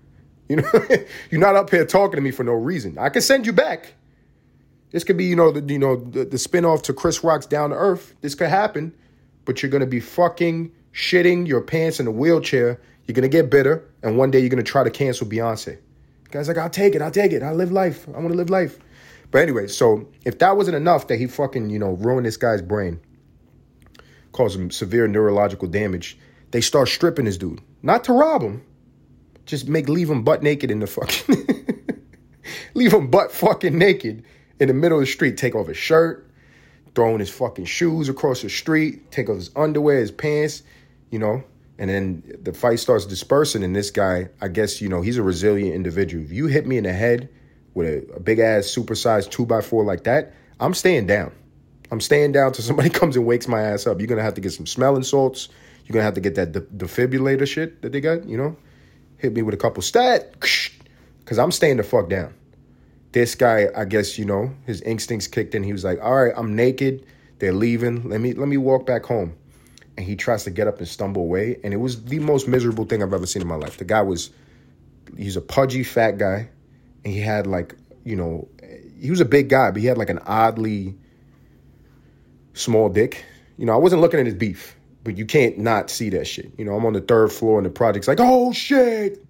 You 0.48 0.56
know, 0.56 0.70
you're 1.30 1.40
not 1.40 1.56
up 1.56 1.70
here 1.70 1.84
talking 1.84 2.16
to 2.16 2.20
me 2.20 2.30
for 2.30 2.44
no 2.44 2.52
reason. 2.52 2.98
I 2.98 3.08
can 3.08 3.22
send 3.22 3.46
you 3.46 3.52
back. 3.52 3.94
This 4.92 5.04
could 5.04 5.16
be, 5.16 5.24
you 5.24 5.36
know, 5.36 5.50
the 5.50 5.72
you 5.72 5.78
know, 5.78 5.96
the, 5.96 6.24
the 6.24 6.36
spinoff 6.36 6.82
to 6.84 6.92
Chris 6.94 7.24
Rock's 7.24 7.46
Down 7.46 7.70
to 7.70 7.76
Earth. 7.76 8.14
This 8.20 8.36
could 8.36 8.48
happen, 8.48 8.94
but 9.46 9.62
you're 9.62 9.70
gonna 9.70 9.86
be 9.86 10.00
fucking 10.00 10.70
shitting 10.92 11.46
your 11.46 11.62
pants 11.62 11.98
in 11.98 12.06
a 12.06 12.10
wheelchair. 12.10 12.78
You're 13.06 13.14
gonna 13.14 13.28
get 13.28 13.50
bitter, 13.50 13.88
and 14.02 14.18
one 14.18 14.30
day 14.30 14.40
you're 14.40 14.50
gonna 14.50 14.62
try 14.62 14.84
to 14.84 14.90
cancel 14.90 15.26
Beyonce. 15.26 15.78
guy's 16.30 16.48
like, 16.48 16.58
I'll 16.58 16.68
take 16.68 16.94
it, 16.94 17.00
I'll 17.00 17.10
take 17.10 17.32
it. 17.32 17.42
I 17.42 17.52
live 17.52 17.72
life. 17.72 18.06
I 18.08 18.18
want 18.18 18.28
to 18.28 18.34
live 18.34 18.50
life. 18.50 18.78
But 19.30 19.42
anyway, 19.42 19.66
so 19.66 20.08
if 20.24 20.38
that 20.40 20.56
wasn't 20.56 20.76
enough 20.76 21.08
that 21.08 21.18
he 21.18 21.26
fucking, 21.26 21.70
you 21.70 21.78
know, 21.78 21.92
ruined 21.92 22.26
this 22.26 22.36
guy's 22.36 22.62
brain, 22.62 23.00
caused 24.32 24.58
him 24.58 24.70
severe 24.70 25.08
neurological 25.08 25.68
damage, 25.68 26.18
they 26.50 26.60
start 26.60 26.88
stripping 26.88 27.24
this 27.24 27.38
dude. 27.38 27.60
Not 27.82 28.04
to 28.04 28.12
rob 28.12 28.42
him, 28.42 28.62
just 29.46 29.68
make 29.68 29.88
leave 29.88 30.10
him 30.10 30.24
butt 30.24 30.42
naked 30.42 30.70
in 30.70 30.80
the 30.80 30.86
fucking 30.86 31.46
leave 32.74 32.92
him 32.92 33.08
butt 33.08 33.32
fucking 33.32 33.76
naked 33.76 34.24
in 34.58 34.68
the 34.68 34.74
middle 34.74 34.98
of 34.98 35.06
the 35.06 35.10
street. 35.10 35.36
Take 35.36 35.54
off 35.54 35.68
his 35.68 35.76
shirt, 35.76 36.25
throwing 36.96 37.20
his 37.20 37.30
fucking 37.30 37.66
shoes 37.66 38.08
across 38.08 38.42
the 38.42 38.48
street, 38.48 39.12
take 39.12 39.28
off 39.28 39.36
his 39.36 39.50
underwear, 39.54 40.00
his 40.00 40.10
pants, 40.10 40.62
you 41.10 41.20
know. 41.20 41.44
And 41.78 41.88
then 41.88 42.38
the 42.42 42.52
fight 42.52 42.80
starts 42.80 43.06
dispersing, 43.06 43.62
and 43.62 43.76
this 43.76 43.90
guy, 43.90 44.30
I 44.40 44.48
guess, 44.48 44.80
you 44.80 44.88
know, 44.88 45.02
he's 45.02 45.18
a 45.18 45.22
resilient 45.22 45.74
individual. 45.74 46.24
If 46.24 46.32
you 46.32 46.46
hit 46.46 46.66
me 46.66 46.78
in 46.78 46.84
the 46.84 46.92
head 46.92 47.28
with 47.74 47.86
a, 47.86 48.14
a 48.14 48.20
big 48.20 48.40
ass 48.40 48.64
supersized 48.64 49.30
two 49.30 49.46
by 49.46 49.60
four 49.60 49.84
like 49.84 50.02
that, 50.04 50.34
I'm 50.58 50.74
staying 50.74 51.06
down. 51.06 51.30
I'm 51.92 52.00
staying 52.00 52.32
down 52.32 52.52
till 52.52 52.64
somebody 52.64 52.90
comes 52.98 53.14
and 53.14 53.26
wakes 53.26 53.46
my 53.46 53.60
ass 53.60 53.86
up. 53.86 54.00
You're 54.00 54.08
gonna 54.08 54.22
have 54.22 54.34
to 54.34 54.40
get 54.40 54.52
some 54.52 54.66
smelling 54.66 55.04
salts. 55.04 55.50
You're 55.84 55.92
gonna 55.92 56.04
have 56.04 56.14
to 56.14 56.20
get 56.20 56.34
that 56.34 56.50
de- 56.50 56.62
defibrillator 56.62 57.46
shit 57.46 57.82
that 57.82 57.92
they 57.92 58.00
got, 58.00 58.26
you 58.26 58.36
know 58.36 58.56
hit 59.18 59.32
me 59.32 59.42
with 59.42 59.54
a 59.54 59.58
couple 59.58 59.82
stat, 59.82 60.32
because 60.40 61.38
I'm 61.38 61.52
staying 61.52 61.78
the 61.78 61.82
fuck 61.82 62.08
down. 62.08 62.34
This 63.16 63.34
guy, 63.34 63.68
I 63.74 63.86
guess, 63.86 64.18
you 64.18 64.26
know, 64.26 64.52
his 64.66 64.82
instincts 64.82 65.26
kicked 65.26 65.54
in. 65.54 65.62
He 65.62 65.72
was 65.72 65.84
like, 65.84 65.98
all 66.02 66.22
right, 66.22 66.34
I'm 66.36 66.54
naked. 66.54 67.06
They're 67.38 67.54
leaving. 67.54 68.10
Let 68.10 68.20
me 68.20 68.34
let 68.34 68.46
me 68.46 68.58
walk 68.58 68.84
back 68.84 69.06
home. 69.06 69.34
And 69.96 70.04
he 70.04 70.16
tries 70.16 70.44
to 70.44 70.50
get 70.50 70.68
up 70.68 70.80
and 70.80 70.86
stumble 70.86 71.22
away. 71.22 71.58
And 71.64 71.72
it 71.72 71.78
was 71.78 72.04
the 72.04 72.18
most 72.18 72.46
miserable 72.46 72.84
thing 72.84 73.02
I've 73.02 73.14
ever 73.14 73.24
seen 73.24 73.40
in 73.40 73.48
my 73.48 73.54
life. 73.54 73.78
The 73.78 73.86
guy 73.86 74.02
was 74.02 74.28
he's 75.16 75.34
a 75.34 75.40
pudgy 75.40 75.82
fat 75.82 76.18
guy. 76.18 76.50
And 77.06 77.14
he 77.14 77.18
had 77.18 77.46
like, 77.46 77.74
you 78.04 78.16
know, 78.16 78.48
he 79.00 79.08
was 79.08 79.20
a 79.20 79.24
big 79.24 79.48
guy, 79.48 79.70
but 79.70 79.80
he 79.80 79.86
had 79.86 79.96
like 79.96 80.10
an 80.10 80.18
oddly 80.26 80.94
small 82.52 82.90
dick. 82.90 83.24
You 83.56 83.64
know, 83.64 83.72
I 83.72 83.76
wasn't 83.78 84.02
looking 84.02 84.20
at 84.20 84.26
his 84.26 84.34
beef 84.34 84.76
but 85.04 85.16
you 85.16 85.24
can't 85.24 85.56
not 85.56 85.88
see 85.88 86.10
that 86.10 86.26
shit. 86.26 86.50
You 86.58 86.66
know, 86.66 86.74
I'm 86.74 86.84
on 86.84 86.92
the 86.92 87.00
third 87.00 87.32
floor 87.32 87.58
and 87.58 87.64
the 87.64 87.70
project's 87.70 88.08
like, 88.08 88.18
oh 88.20 88.52
shit. 88.52 89.24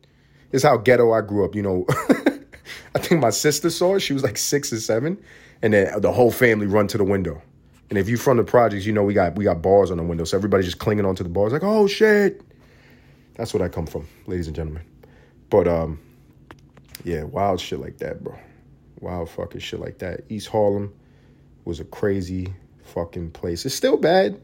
It's 0.50 0.64
how 0.64 0.78
ghetto 0.78 1.12
I 1.12 1.20
grew 1.20 1.44
up, 1.44 1.54
you 1.54 1.62
know. 1.62 1.86
I 2.94 2.98
think 2.98 3.20
my 3.20 3.30
sister 3.30 3.70
saw 3.70 3.96
it. 3.96 4.00
She 4.00 4.12
was 4.12 4.22
like 4.22 4.38
six 4.38 4.72
or 4.72 4.80
seven. 4.80 5.18
And 5.62 5.72
then 5.72 6.00
the 6.00 6.12
whole 6.12 6.30
family 6.30 6.66
run 6.66 6.86
to 6.88 6.98
the 6.98 7.04
window. 7.04 7.42
And 7.88 7.98
if 7.98 8.08
you 8.08 8.16
from 8.16 8.36
the 8.36 8.44
projects, 8.44 8.84
you 8.84 8.92
know 8.92 9.04
we 9.04 9.14
got 9.14 9.36
we 9.36 9.44
got 9.44 9.62
bars 9.62 9.90
on 9.90 9.96
the 9.96 10.02
window. 10.02 10.24
So 10.24 10.36
everybody's 10.36 10.66
just 10.66 10.78
clinging 10.78 11.04
onto 11.04 11.22
the 11.22 11.30
bars, 11.30 11.52
like, 11.52 11.62
oh 11.64 11.86
shit. 11.86 12.42
That's 13.36 13.54
what 13.54 13.62
I 13.62 13.68
come 13.68 13.86
from, 13.86 14.08
ladies 14.26 14.46
and 14.46 14.56
gentlemen. 14.56 14.82
But 15.50 15.68
um, 15.68 16.00
yeah, 17.04 17.22
wild 17.22 17.60
shit 17.60 17.80
like 17.80 17.98
that, 17.98 18.24
bro. 18.24 18.36
Wild 19.00 19.30
fucking 19.30 19.60
shit 19.60 19.78
like 19.78 19.98
that. 19.98 20.22
East 20.28 20.48
Harlem 20.48 20.92
was 21.64 21.80
a 21.80 21.84
crazy 21.84 22.52
fucking 22.82 23.30
place. 23.30 23.66
It's 23.66 23.74
still 23.74 23.96
bad. 23.96 24.40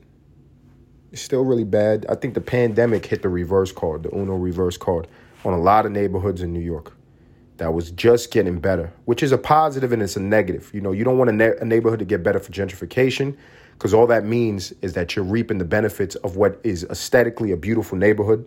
It's 1.11 1.22
still 1.22 1.44
really 1.44 1.64
bad. 1.64 2.06
I 2.08 2.14
think 2.14 2.35
the 2.35 2.40
pandemic 2.40 3.06
hit 3.06 3.22
the 3.22 3.28
reverse 3.28 3.72
card, 3.72 4.02
the 4.02 4.14
Uno 4.14 4.35
reverse 4.35 4.76
card, 4.76 5.08
on 5.44 5.52
a 5.52 5.61
lot 5.61 5.85
of 5.85 5.92
neighborhoods 5.92 6.42
in 6.42 6.52
New 6.52 6.61
York. 6.61 6.94
That 7.62 7.72
was 7.72 7.92
just 7.92 8.33
getting 8.33 8.59
better, 8.59 8.92
which 9.05 9.22
is 9.22 9.31
a 9.31 9.38
positive 9.38 9.92
and 9.92 10.03
it's 10.03 10.16
a 10.16 10.20
negative. 10.20 10.70
You 10.75 10.81
know, 10.81 10.90
you 10.90 11.05
don't 11.05 11.16
want 11.16 11.31
a, 11.31 11.33
ne- 11.33 11.57
a 11.61 11.64
neighborhood 11.64 12.01
to 12.01 12.05
get 12.05 12.25
better 12.25 12.40
for 12.40 12.51
gentrification 12.51 13.37
because 13.75 13.94
all 13.94 14.09
that 14.09 14.25
means 14.25 14.72
is 14.83 14.94
that 14.94 15.14
you're 15.14 15.25
reaping 15.25 15.59
the 15.59 15.64
benefits 15.64 16.16
of 16.16 16.35
what 16.35 16.61
is 16.64 16.83
aesthetically 16.85 17.53
a 17.53 17.57
beautiful 17.57 17.96
neighborhood, 17.96 18.44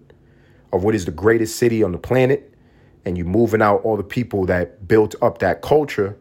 of 0.73 0.83
what 0.83 0.95
is 0.95 1.05
the 1.05 1.11
greatest 1.11 1.55
city 1.55 1.81
on 1.81 1.93
the 1.93 1.97
planet, 1.97 2.53
and 3.05 3.17
you're 3.17 3.25
moving 3.25 3.61
out 3.61 3.81
all 3.85 3.95
the 3.95 4.03
people 4.03 4.45
that 4.47 4.85
built 4.85 5.15
up 5.21 5.37
that 5.37 5.61
culture 5.61 6.17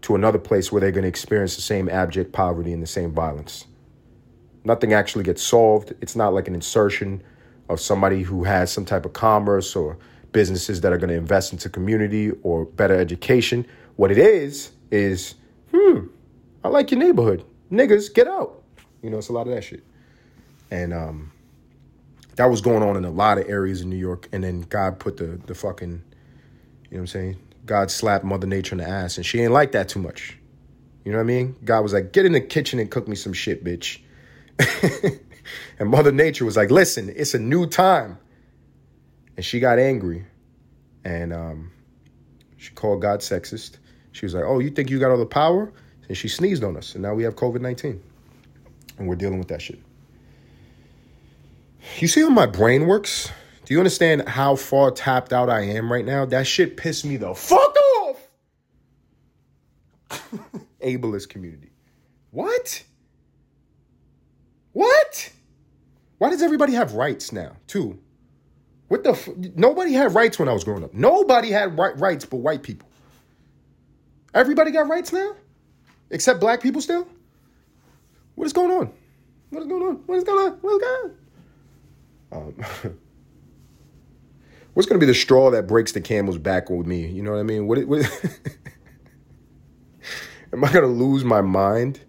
to 0.00 0.16
another 0.16 0.38
place 0.38 0.72
where 0.72 0.80
they're 0.80 0.90
going 0.90 1.02
to 1.02 1.08
experience 1.08 1.54
the 1.54 1.62
same 1.62 1.88
abject 1.88 2.32
poverty 2.32 2.72
and 2.72 2.82
the 2.82 2.88
same 2.88 3.12
violence 3.12 3.66
nothing 4.64 4.92
actually 4.92 5.24
gets 5.24 5.42
solved. 5.42 5.92
It's 6.00 6.16
not 6.16 6.34
like 6.34 6.48
an 6.48 6.54
insertion 6.54 7.22
of 7.68 7.80
somebody 7.80 8.22
who 8.22 8.44
has 8.44 8.70
some 8.70 8.84
type 8.84 9.04
of 9.04 9.12
commerce 9.12 9.74
or 9.74 9.98
businesses 10.32 10.80
that 10.80 10.92
are 10.92 10.98
going 10.98 11.10
to 11.10 11.16
invest 11.16 11.52
into 11.52 11.68
community 11.68 12.32
or 12.42 12.64
better 12.64 12.98
education. 12.98 13.66
What 13.96 14.10
it 14.10 14.18
is 14.18 14.72
is, 14.90 15.34
hmm, 15.70 16.06
I 16.64 16.68
like 16.68 16.90
your 16.90 17.00
neighborhood. 17.00 17.44
Niggas, 17.70 18.12
get 18.12 18.26
out. 18.26 18.62
You 19.02 19.10
know, 19.10 19.18
it's 19.18 19.28
a 19.28 19.32
lot 19.32 19.46
of 19.46 19.54
that 19.54 19.62
shit. 19.62 19.84
And 20.70 20.92
um, 20.92 21.32
that 22.36 22.46
was 22.46 22.60
going 22.60 22.82
on 22.82 22.96
in 22.96 23.04
a 23.04 23.10
lot 23.10 23.38
of 23.38 23.48
areas 23.48 23.82
in 23.82 23.90
New 23.90 23.96
York. 23.96 24.28
And 24.32 24.42
then 24.44 24.62
God 24.62 24.98
put 24.98 25.16
the 25.16 25.40
the 25.46 25.54
fucking, 25.54 25.90
you 25.90 25.96
know 25.96 26.02
what 26.90 26.98
I'm 26.98 27.06
saying? 27.06 27.36
God 27.66 27.90
slapped 27.90 28.24
Mother 28.24 28.46
Nature 28.46 28.74
in 28.74 28.78
the 28.78 28.88
ass, 28.88 29.16
and 29.16 29.24
she 29.24 29.40
ain't 29.40 29.52
like 29.52 29.72
that 29.72 29.88
too 29.88 30.00
much. 30.00 30.36
You 31.04 31.12
know 31.12 31.18
what 31.18 31.24
I 31.24 31.26
mean? 31.26 31.56
God 31.64 31.80
was 31.80 31.92
like, 31.92 32.12
get 32.12 32.26
in 32.26 32.32
the 32.32 32.40
kitchen 32.40 32.78
and 32.78 32.90
cook 32.90 33.08
me 33.08 33.16
some 33.16 33.32
shit, 33.32 33.64
bitch. 33.64 34.00
and 35.78 35.90
Mother 35.90 36.12
Nature 36.12 36.44
was 36.44 36.56
like, 36.56 36.70
listen, 36.70 37.12
it's 37.14 37.34
a 37.34 37.38
new 37.38 37.66
time. 37.66 38.18
And 39.36 39.44
she 39.44 39.60
got 39.60 39.78
angry. 39.78 40.26
And 41.04 41.32
um, 41.32 41.72
she 42.56 42.72
called 42.72 43.02
God 43.02 43.20
sexist. 43.20 43.78
She 44.12 44.26
was 44.26 44.34
like, 44.34 44.44
oh, 44.44 44.58
you 44.58 44.70
think 44.70 44.90
you 44.90 44.98
got 45.00 45.10
all 45.10 45.18
the 45.18 45.26
power? 45.26 45.72
And 46.08 46.16
she 46.16 46.28
sneezed 46.28 46.62
on 46.62 46.76
us. 46.76 46.94
And 46.94 47.02
now 47.02 47.14
we 47.14 47.22
have 47.24 47.34
COVID 47.34 47.60
19. 47.60 48.02
And 48.98 49.08
we're 49.08 49.16
dealing 49.16 49.38
with 49.38 49.48
that 49.48 49.62
shit. 49.62 49.80
You 51.98 52.08
see 52.08 52.20
how 52.20 52.28
my 52.28 52.46
brain 52.46 52.86
works? 52.86 53.30
Do 53.64 53.74
you 53.74 53.80
understand 53.80 54.28
how 54.28 54.56
far 54.56 54.90
tapped 54.90 55.32
out 55.32 55.48
I 55.48 55.62
am 55.62 55.90
right 55.90 56.04
now? 56.04 56.24
That 56.24 56.46
shit 56.46 56.76
pissed 56.76 57.04
me 57.04 57.16
the 57.16 57.34
fuck 57.34 57.76
off. 58.00 58.28
Ableist 60.82 61.28
community. 61.28 61.70
What? 62.30 62.82
What? 64.72 65.30
Why 66.18 66.30
does 66.30 66.42
everybody 66.42 66.74
have 66.74 66.94
rights 66.94 67.32
now, 67.32 67.56
too? 67.66 67.98
What 68.92 69.04
the? 69.04 69.12
F- 69.12 69.30
Nobody 69.56 69.94
had 69.94 70.14
rights 70.14 70.38
when 70.38 70.50
I 70.50 70.52
was 70.52 70.64
growing 70.64 70.84
up. 70.84 70.92
Nobody 70.92 71.50
had 71.50 71.78
right- 71.78 71.98
rights 71.98 72.26
but 72.26 72.36
white 72.36 72.62
people. 72.62 72.86
Everybody 74.34 74.70
got 74.70 74.86
rights 74.86 75.14
now, 75.14 75.32
except 76.10 76.40
black 76.40 76.60
people 76.62 76.82
still. 76.82 77.08
What 78.34 78.44
is 78.44 78.52
going 78.52 78.70
on? 78.70 78.92
What 79.48 79.62
is 79.62 79.66
going 79.66 79.82
on? 79.82 79.94
What 80.04 80.18
is 80.18 80.24
going 80.24 80.46
on? 80.46 80.58
What 80.58 80.74
is 80.74 80.82
going 80.82 81.14
on? 82.32 82.36
Um, 82.38 82.54
what's 84.74 84.86
going 84.86 85.00
to 85.00 85.06
be 85.06 85.10
the 85.10 85.18
straw 85.18 85.50
that 85.52 85.66
breaks 85.66 85.92
the 85.92 86.02
camel's 86.02 86.36
back 86.36 86.68
with 86.68 86.86
me? 86.86 87.06
You 87.06 87.22
know 87.22 87.30
what 87.30 87.40
I 87.40 87.44
mean? 87.44 87.66
What? 87.66 87.82
what 87.86 88.02
am 90.52 90.62
I 90.62 90.70
going 90.70 90.84
to 90.84 90.86
lose 90.86 91.24
my 91.24 91.40
mind? 91.40 92.00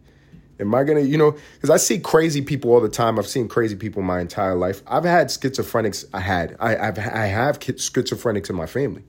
Am 0.59 0.73
I 0.75 0.83
gonna, 0.83 1.01
you 1.01 1.17
know, 1.17 1.35
because 1.55 1.69
I 1.69 1.77
see 1.77 1.99
crazy 1.99 2.41
people 2.41 2.71
all 2.71 2.79
the 2.79 2.89
time. 2.89 3.17
I've 3.17 3.27
seen 3.27 3.47
crazy 3.47 3.75
people 3.75 4.01
my 4.03 4.19
entire 4.19 4.55
life. 4.55 4.81
I've 4.85 5.03
had 5.03 5.27
schizophrenics. 5.27 6.05
I 6.13 6.19
had, 6.19 6.55
I, 6.59 6.77
I've, 6.77 6.99
I 6.99 7.25
have 7.25 7.59
schizophrenics 7.59 8.49
in 8.49 8.55
my 8.55 8.67
family. 8.67 9.03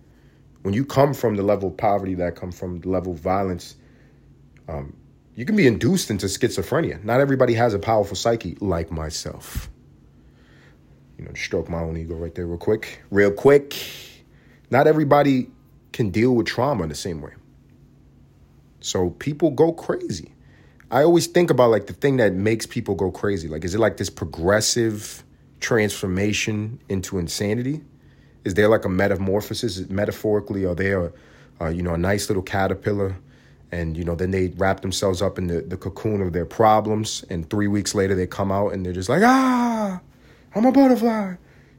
When 0.63 0.73
you 0.73 0.85
come 0.87 1.13
from 1.13 1.37
the 1.37 1.43
level 1.43 1.69
of 1.69 1.77
poverty 1.77 2.15
that 2.15 2.27
I 2.27 2.31
come 2.31 2.51
from, 2.51 2.81
the 2.81 2.89
level 2.89 3.13
of 3.13 3.19
violence, 3.19 3.77
um, 4.69 4.97
you 5.35 5.45
can 5.45 5.57
be 5.57 5.67
induced 5.67 6.11
into 6.11 6.27
schizophrenia. 6.27 7.03
Not 7.05 7.21
everybody 7.21 7.55
has 7.55 7.75
a 7.75 7.79
powerful 7.79 8.17
psyche 8.17 8.57
like 8.61 8.91
myself. 8.91 9.69
You 11.19 11.27
know, 11.27 11.33
stroke 11.35 11.69
my 11.69 11.81
own 11.81 11.97
ego 11.97 12.15
right 12.15 12.35
there, 12.35 12.47
real 12.47 12.59
quick, 12.59 13.03
real 13.11 13.31
quick. 13.31 13.77
Not 14.71 14.87
everybody 14.87 15.51
can 15.93 16.11
deal 16.11 16.35
with 16.35 16.47
trauma 16.47 16.85
in 16.85 16.89
the 16.89 16.95
same 16.95 17.21
way. 17.21 17.33
So 18.81 19.11
people 19.11 19.51
go 19.51 19.73
crazy. 19.73 20.34
I 20.91 21.03
always 21.03 21.27
think 21.27 21.51
about 21.51 21.71
like 21.71 21.87
the 21.87 21.93
thing 21.93 22.19
that 22.19 22.35
makes 22.35 22.67
people 22.67 22.95
go 22.95 23.11
crazy. 23.11 23.49
Like, 23.49 23.65
is 23.65 23.75
it 23.75 23.81
like 23.81 23.97
this 23.97 24.11
progressive 24.11 25.25
transformation 25.61 26.81
into 26.89 27.19
insanity? 27.19 27.83
Is 28.45 28.55
there 28.55 28.69
like 28.69 28.85
a 28.85 28.89
metamorphosis? 28.89 29.89
Metaphorically, 29.89 30.65
are 30.65 30.75
they 30.75 30.93
a, 30.93 31.11
uh, 31.61 31.69
you 31.69 31.83
know, 31.83 31.95
a 31.95 31.99
nice 31.99 32.29
little 32.29 32.43
caterpillar, 32.43 33.17
and 33.73 33.97
you 33.97 34.05
know, 34.05 34.15
then 34.15 34.31
they 34.31 34.49
wrap 34.57 34.83
themselves 34.83 35.23
up 35.23 35.39
in 35.39 35.47
the, 35.47 35.63
the 35.63 35.77
cocoon 35.77 36.21
of 36.21 36.33
their 36.33 36.45
problems, 36.45 37.25
and 37.31 37.49
three 37.49 37.69
weeks 37.69 37.95
later 37.95 38.15
they 38.15 38.27
come 38.27 38.53
out 38.53 38.73
and 38.73 38.85
they're 38.85 38.93
just 38.93 39.09
like, 39.09 39.23
ah, 39.25 40.01
I'm 40.55 40.67
a 40.67 40.73
butterfly. 40.73 41.35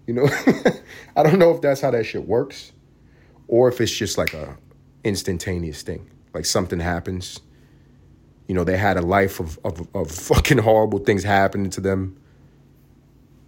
You 0.07 0.13
know, 0.15 0.27
I 1.15 1.23
don't 1.23 1.39
know 1.39 1.53
if 1.53 1.61
that's 1.61 1.81
how 1.81 1.91
that 1.91 2.05
shit 2.05 2.27
works, 2.27 2.71
or 3.47 3.69
if 3.69 3.79
it's 3.79 3.91
just 3.91 4.17
like 4.17 4.33
a 4.33 4.57
instantaneous 5.03 5.83
thing. 5.83 6.09
Like 6.33 6.45
something 6.45 6.79
happens. 6.79 7.39
You 8.47 8.55
know, 8.55 8.63
they 8.63 8.77
had 8.77 8.97
a 8.97 9.01
life 9.01 9.39
of, 9.39 9.59
of, 9.63 9.87
of 9.95 10.11
fucking 10.29 10.59
horrible 10.59 10.99
things 10.99 11.23
happening 11.23 11.69
to 11.71 11.81
them. 11.81 12.17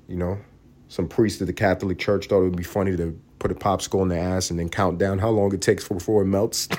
You 0.07 0.15
know, 0.15 0.39
some 0.87 1.07
priest 1.07 1.41
of 1.41 1.47
the 1.47 1.53
Catholic 1.53 1.99
Church 1.99 2.27
thought 2.27 2.41
it 2.41 2.45
would 2.45 2.55
be 2.55 2.63
funny 2.63 2.95
to 2.97 3.19
put 3.39 3.51
a 3.51 3.55
popsicle 3.55 4.01
in 4.01 4.07
their 4.07 4.19
ass 4.19 4.49
and 4.49 4.59
then 4.59 4.69
count 4.69 4.97
down 4.97 5.19
how 5.19 5.29
long 5.29 5.53
it 5.53 5.61
takes 5.61 5.87
before 5.87 6.23
it 6.23 6.25
melts. 6.25 6.67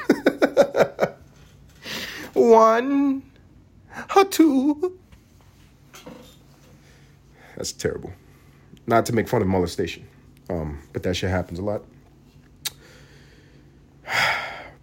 One, 2.33 3.23
a 4.17 4.25
two. 4.25 4.99
That's 7.57 7.73
terrible. 7.73 8.13
Not 8.87 9.05
to 9.07 9.13
make 9.13 9.29
fun 9.29 9.43
of 9.43 9.49
molestation, 9.49 10.07
um, 10.49 10.79
but 10.93 11.03
that 11.03 11.15
shit 11.15 11.31
happens 11.31 11.59
a 11.59 11.63
lot. 11.63 11.83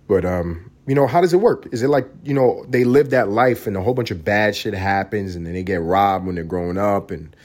But 0.08 0.24
um, 0.24 0.69
you 0.88 0.95
know, 0.95 1.08
how 1.08 1.21
does 1.21 1.34
it 1.34 1.38
work? 1.38 1.67
Is 1.71 1.82
it 1.82 1.89
like 1.89 2.08
you 2.24 2.34
know 2.34 2.65
they 2.67 2.84
live 2.84 3.10
that 3.12 3.30
life 3.30 3.67
and 3.67 3.76
a 3.76 3.82
whole 3.82 3.93
bunch 3.93 4.12
of 4.12 4.24
bad 4.24 4.56
shit 4.56 4.74
happens, 4.74 5.36
and 5.36 5.45
then 5.45 5.54
they 5.54 5.63
get 5.63 5.82
robbed 5.82 6.26
when 6.26 6.36
they're 6.36 6.43
growing 6.43 6.78
up, 6.78 7.12
and 7.12 7.36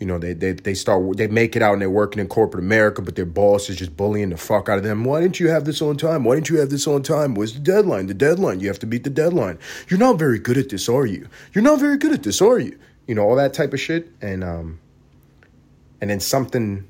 you 0.00 0.06
know 0.06 0.18
they 0.18 0.32
they 0.32 0.52
they 0.52 0.74
start 0.74 1.16
they 1.16 1.26
make 1.26 1.56
it 1.56 1.62
out 1.62 1.74
and 1.74 1.82
they're 1.82 1.90
working 1.90 2.20
in 2.20 2.28
corporate 2.28 2.64
America, 2.64 3.02
but 3.02 3.14
their 3.14 3.26
boss 3.26 3.68
is 3.68 3.76
just 3.76 3.96
bullying 3.96 4.30
the 4.30 4.36
fuck 4.36 4.68
out 4.68 4.78
of 4.78 4.84
them. 4.84 5.04
Why 5.04 5.20
didn't 5.20 5.40
you 5.40 5.48
have 5.48 5.64
this 5.64 5.82
on 5.82 5.96
time? 5.96 6.24
Why 6.24 6.36
didn't 6.36 6.48
you 6.48 6.58
have 6.58 6.70
this 6.70 6.86
on 6.86 7.02
time? 7.02 7.34
Where's 7.34 7.54
the 7.54 7.60
deadline? 7.60 8.06
The 8.06 8.14
deadline. 8.14 8.60
You 8.60 8.68
have 8.68 8.78
to 8.80 8.86
beat 8.86 9.04
the 9.04 9.10
deadline. 9.10 9.58
You're 9.88 10.00
not 10.00 10.18
very 10.18 10.38
good 10.38 10.56
at 10.56 10.70
this, 10.70 10.88
are 10.88 11.06
you? 11.06 11.28
You're 11.52 11.64
not 11.64 11.80
very 11.80 11.98
good 11.98 12.12
at 12.12 12.22
this, 12.22 12.40
are 12.40 12.58
you? 12.58 12.78
You 13.06 13.14
know 13.14 13.22
all 13.22 13.36
that 13.36 13.52
type 13.54 13.72
of 13.72 13.80
shit, 13.80 14.10
and 14.20 14.42
um, 14.42 14.80
and 16.00 16.10
then 16.10 16.20
something 16.20 16.86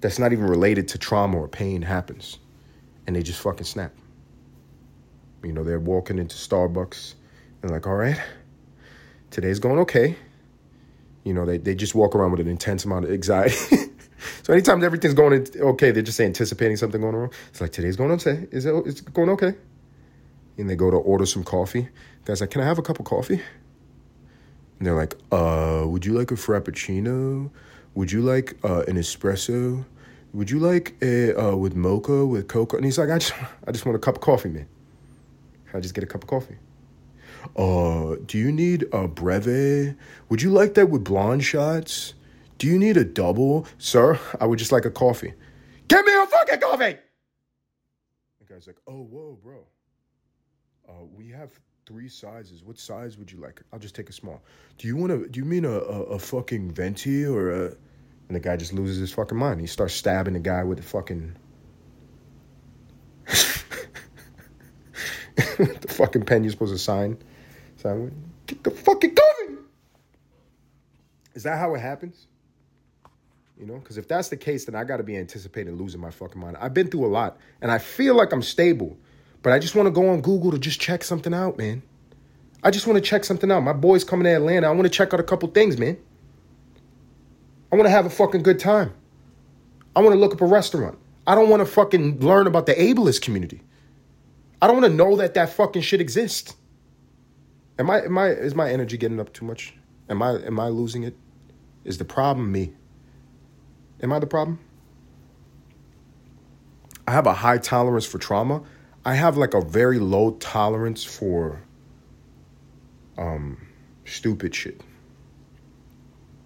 that's 0.00 0.18
not 0.18 0.32
even 0.32 0.46
related 0.46 0.88
to 0.88 0.98
trauma 0.98 1.36
or 1.36 1.48
pain 1.48 1.82
happens 1.82 2.38
and 3.06 3.16
they 3.16 3.22
just 3.22 3.40
fucking 3.40 3.64
snap. 3.64 3.92
You 5.42 5.52
know, 5.52 5.64
they're 5.64 5.80
walking 5.80 6.18
into 6.18 6.36
Starbucks 6.36 7.14
and 7.62 7.70
like, 7.70 7.86
all 7.86 7.94
right, 7.94 8.20
today's 9.30 9.58
going 9.58 9.78
okay. 9.80 10.16
You 11.24 11.34
know, 11.34 11.44
they, 11.44 11.58
they 11.58 11.74
just 11.74 11.94
walk 11.94 12.14
around 12.14 12.32
with 12.32 12.40
an 12.40 12.48
intense 12.48 12.84
amount 12.84 13.04
of 13.04 13.10
anxiety. 13.10 13.54
so 14.42 14.52
anytime 14.52 14.82
everything's 14.82 15.14
going 15.14 15.46
okay, 15.56 15.90
they're 15.90 16.02
just 16.02 16.20
anticipating 16.20 16.76
something 16.76 17.00
going 17.00 17.14
wrong. 17.14 17.32
It's 17.48 17.60
like 17.60 17.72
today's 17.72 17.96
going 17.96 18.10
okay. 18.12 18.48
Is 18.50 18.66
it? 18.66 18.74
It's 18.86 19.00
going 19.00 19.28
okay. 19.30 19.54
And 20.58 20.68
they 20.68 20.76
go 20.76 20.90
to 20.90 20.96
order 20.96 21.26
some 21.26 21.44
coffee. 21.44 21.88
Guy's 22.24 22.40
like, 22.40 22.50
can 22.50 22.60
I 22.60 22.66
have 22.66 22.78
a 22.78 22.82
cup 22.82 22.98
of 22.98 23.06
coffee? 23.06 23.40
And 24.78 24.86
they're 24.86 24.96
like, 24.96 25.14
uh, 25.30 25.84
would 25.86 26.04
you 26.04 26.14
like 26.14 26.30
a 26.30 26.34
frappuccino? 26.34 27.50
Would 27.94 28.12
you 28.12 28.22
like 28.22 28.56
uh, 28.64 28.82
an 28.88 28.96
espresso? 28.96 29.84
Would 30.32 30.50
you 30.50 30.58
like 30.58 30.96
a 31.02 31.34
uh, 31.34 31.56
with 31.56 31.74
mocha 31.74 32.24
with 32.24 32.48
cocoa? 32.48 32.76
And 32.76 32.84
he's 32.84 32.98
like, 32.98 33.10
I 33.10 33.18
just, 33.18 33.34
I 33.66 33.72
just 33.72 33.84
want 33.84 33.96
a 33.96 33.98
cup 33.98 34.16
of 34.16 34.20
coffee, 34.20 34.48
man. 34.48 34.68
I 35.74 35.80
just 35.80 35.94
get 35.94 36.04
a 36.04 36.06
cup 36.06 36.22
of 36.22 36.28
coffee. 36.28 36.56
Uh, 37.56 38.16
do 38.26 38.38
you 38.38 38.52
need 38.52 38.84
a 38.92 39.08
breve? 39.08 39.96
Would 40.28 40.42
you 40.42 40.50
like 40.50 40.74
that 40.74 40.90
with 40.90 41.04
blonde 41.04 41.44
shots? 41.44 42.14
Do 42.58 42.66
you 42.66 42.78
need 42.78 42.96
a 42.96 43.04
double, 43.04 43.66
sir? 43.78 44.18
I 44.40 44.46
would 44.46 44.58
just 44.58 44.72
like 44.72 44.84
a 44.84 44.90
coffee. 44.90 45.32
Give 45.88 46.04
me 46.04 46.12
a 46.14 46.26
fucking 46.26 46.60
coffee. 46.60 46.98
The 48.40 48.54
guy's 48.54 48.66
like, 48.66 48.76
oh, 48.86 49.02
whoa, 49.02 49.38
bro. 49.42 49.66
Uh, 50.88 51.04
we 51.16 51.28
have 51.28 51.50
three 51.86 52.08
sizes. 52.08 52.62
What 52.62 52.78
size 52.78 53.16
would 53.16 53.32
you 53.32 53.38
like? 53.38 53.62
I'll 53.72 53.78
just 53.78 53.94
take 53.94 54.08
a 54.08 54.12
small. 54.12 54.42
Do 54.78 54.86
you 54.86 54.96
want 54.96 55.10
to? 55.10 55.28
Do 55.28 55.38
you 55.40 55.44
mean 55.44 55.64
a, 55.64 55.72
a, 55.72 56.02
a 56.02 56.18
fucking 56.18 56.72
venti 56.72 57.24
or 57.24 57.50
a? 57.50 57.64
And 58.28 58.36
the 58.36 58.40
guy 58.40 58.56
just 58.56 58.72
loses 58.72 58.98
his 58.98 59.12
fucking 59.12 59.36
mind. 59.36 59.60
He 59.60 59.66
starts 59.66 59.94
stabbing 59.94 60.34
the 60.34 60.40
guy 60.40 60.62
with 60.62 60.78
the 60.78 60.84
fucking 60.84 61.34
the 65.80 65.88
fucking 65.88 66.24
pen 66.24 66.44
you're 66.44 66.50
supposed 66.50 66.72
to 66.72 66.78
sign. 66.78 67.18
So 67.76 68.10
get 68.46 68.62
the 68.64 68.70
fucking 68.70 69.14
coffee. 69.14 69.54
Is 71.34 71.42
that 71.44 71.58
how 71.58 71.74
it 71.74 71.80
happens? 71.80 72.26
You 73.58 73.66
know, 73.66 73.78
because 73.78 73.98
if 73.98 74.08
that's 74.08 74.28
the 74.28 74.36
case, 74.36 74.64
then 74.64 74.74
I 74.74 74.84
got 74.84 74.96
to 74.96 75.02
be 75.02 75.16
anticipating 75.16 75.76
losing 75.76 76.00
my 76.00 76.10
fucking 76.10 76.40
mind. 76.40 76.56
I've 76.58 76.72
been 76.72 76.88
through 76.88 77.04
a 77.04 77.08
lot, 77.08 77.36
and 77.60 77.70
I 77.70 77.78
feel 77.78 78.14
like 78.14 78.32
I'm 78.32 78.42
stable, 78.42 78.96
but 79.42 79.52
I 79.52 79.58
just 79.58 79.74
want 79.74 79.86
to 79.86 79.90
go 79.90 80.08
on 80.08 80.22
Google 80.22 80.50
to 80.52 80.58
just 80.58 80.80
check 80.80 81.04
something 81.04 81.34
out, 81.34 81.58
man. 81.58 81.82
I 82.62 82.70
just 82.70 82.86
want 82.86 82.96
to 82.96 83.02
check 83.02 83.24
something 83.24 83.50
out. 83.50 83.60
My 83.60 83.72
boy's 83.74 84.02
coming 84.02 84.24
to 84.24 84.30
Atlanta. 84.30 84.66
I 84.66 84.70
want 84.70 84.84
to 84.84 84.90
check 84.90 85.12
out 85.12 85.20
a 85.20 85.24
couple 85.24 85.48
things, 85.50 85.78
man. 85.78 85.98
I 87.70 87.76
want 87.76 87.86
to 87.86 87.90
have 87.90 88.06
a 88.06 88.10
fucking 88.10 88.42
good 88.42 88.58
time. 88.58 88.92
I 89.94 90.00
want 90.00 90.14
to 90.14 90.18
look 90.18 90.32
up 90.32 90.40
a 90.40 90.46
restaurant. 90.46 90.98
I 91.26 91.34
don't 91.34 91.48
want 91.48 91.60
to 91.60 91.66
fucking 91.66 92.20
learn 92.20 92.46
about 92.46 92.66
the 92.66 92.74
ableist 92.74 93.22
community. 93.22 93.62
I 94.62 94.66
don't 94.66 94.80
want 94.80 94.90
to 94.90 94.96
know 94.96 95.16
that 95.16 95.34
that 95.34 95.50
fucking 95.50 95.82
shit 95.82 96.00
exists. 96.00 96.54
Am 97.78 97.88
I 97.88 98.02
am 98.02 98.18
I 98.18 98.28
is 98.28 98.54
my 98.54 98.70
energy 98.70 98.98
getting 98.98 99.18
up 99.18 99.32
too 99.32 99.44
much? 99.44 99.74
Am 100.08 100.22
I 100.22 100.32
am 100.32 100.60
I 100.60 100.68
losing 100.68 101.02
it? 101.02 101.16
Is 101.84 101.96
the 101.96 102.04
problem 102.04 102.52
me? 102.52 102.72
Am 104.02 104.12
I 104.12 104.18
the 104.18 104.26
problem? 104.26 104.58
I 107.08 107.12
have 107.12 107.26
a 107.26 107.32
high 107.32 107.58
tolerance 107.58 108.04
for 108.04 108.18
trauma. 108.18 108.62
I 109.04 109.14
have 109.14 109.36
like 109.36 109.54
a 109.54 109.62
very 109.62 109.98
low 109.98 110.32
tolerance 110.32 111.04
for 111.04 111.62
um 113.16 113.66
stupid 114.04 114.54
shit. 114.54 114.82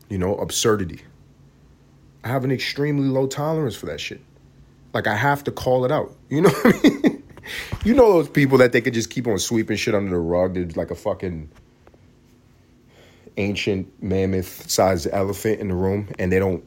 You 0.08 0.18
know, 0.18 0.36
absurdity. 0.36 1.00
I 2.22 2.28
have 2.28 2.44
an 2.44 2.52
extremely 2.52 3.08
low 3.08 3.26
tolerance 3.26 3.74
for 3.74 3.86
that 3.86 4.00
shit. 4.00 4.20
Like 4.92 5.08
I 5.08 5.16
have 5.16 5.42
to 5.44 5.50
call 5.50 5.84
it 5.84 5.90
out. 5.90 6.16
You 6.28 6.42
know 6.42 6.50
what 6.50 6.76
I 6.76 6.88
mean? 6.88 7.10
you 7.84 7.92
know 7.92 8.14
those 8.14 8.30
people 8.30 8.58
that 8.58 8.72
they 8.72 8.80
could 8.80 8.94
just 8.94 9.10
keep 9.10 9.26
on 9.26 9.38
sweeping 9.38 9.76
shit 9.76 9.94
under 9.94 10.10
the 10.10 10.18
rug. 10.18 10.54
There's 10.54 10.76
like 10.76 10.90
a 10.90 10.94
fucking 10.94 11.50
ancient 13.36 14.02
mammoth 14.02 14.70
sized 14.70 15.06
elephant 15.12 15.60
in 15.60 15.68
the 15.68 15.74
room 15.74 16.08
and 16.18 16.32
they 16.32 16.38
don't 16.38 16.64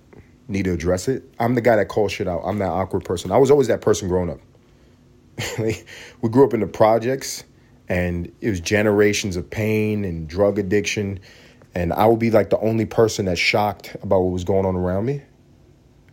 need 0.48 0.66
to 0.66 0.74
address 0.74 1.08
it. 1.08 1.24
I'm 1.40 1.56
the 1.56 1.62
guy 1.62 1.78
that 1.78 1.88
calls 1.88 2.12
shit 2.12 2.28
out. 2.28 2.42
I'm 2.46 2.60
that 2.60 2.70
awkward 2.70 3.04
person. 3.04 3.32
I 3.32 3.38
was 3.38 3.50
always 3.50 3.68
that 3.68 3.82
person 3.82 4.08
growing 4.08 4.30
up. 4.30 4.40
we 5.60 6.30
grew 6.30 6.46
up 6.46 6.54
in 6.54 6.60
the 6.60 6.68
projects 6.68 7.44
and 7.90 8.32
it 8.42 8.50
was 8.50 8.60
generations 8.60 9.38
of 9.38 9.50
pain 9.50 10.06
and 10.06 10.28
drug 10.28 10.60
addiction 10.60 11.20
and 11.74 11.94
I 11.94 12.06
would 12.06 12.20
be 12.20 12.32
like 12.32 12.50
the 12.50 12.60
only 12.60 12.86
person 12.86 13.26
that's 13.26 13.40
shocked 13.40 13.96
about 14.02 14.22
what 14.22 14.32
was 14.34 14.44
going 14.44 14.66
on 14.66 14.76
around 14.76 15.06
me 15.06 15.22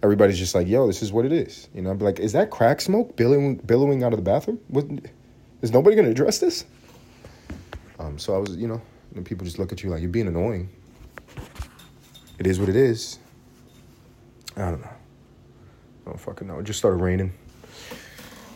everybody's 0.04 0.38
just 0.38 0.54
like, 0.54 0.68
yo, 0.68 0.86
this 0.86 1.02
is 1.02 1.12
what 1.12 1.24
it 1.24 1.32
is. 1.32 1.66
You 1.74 1.80
know, 1.80 1.94
be 1.94 2.04
like, 2.04 2.20
is 2.20 2.34
that 2.34 2.50
crack 2.50 2.82
smoke 2.82 3.16
billowing, 3.16 3.56
billowing 3.56 4.04
out 4.04 4.12
of 4.12 4.18
the 4.18 4.22
bathroom? 4.22 4.60
What, 4.68 4.84
is 5.62 5.72
nobody 5.72 5.96
going 5.96 6.04
to 6.04 6.10
address 6.10 6.38
this? 6.38 6.66
Um, 7.98 8.18
so 8.18 8.34
I 8.34 8.38
was, 8.38 8.54
you 8.54 8.68
know, 8.68 8.82
and 9.14 9.24
people 9.24 9.46
just 9.46 9.58
look 9.58 9.72
at 9.72 9.82
you 9.82 9.88
like 9.88 10.02
you're 10.02 10.10
being 10.10 10.28
annoying. 10.28 10.68
It 12.38 12.46
is 12.46 12.60
what 12.60 12.68
it 12.68 12.76
is. 12.76 13.18
I 14.56 14.70
don't 14.70 14.82
know. 14.82 14.88
I 16.06 16.10
don't 16.10 16.20
fucking 16.20 16.46
know. 16.46 16.58
It 16.58 16.64
just 16.64 16.78
started 16.78 16.98
raining. 16.98 17.32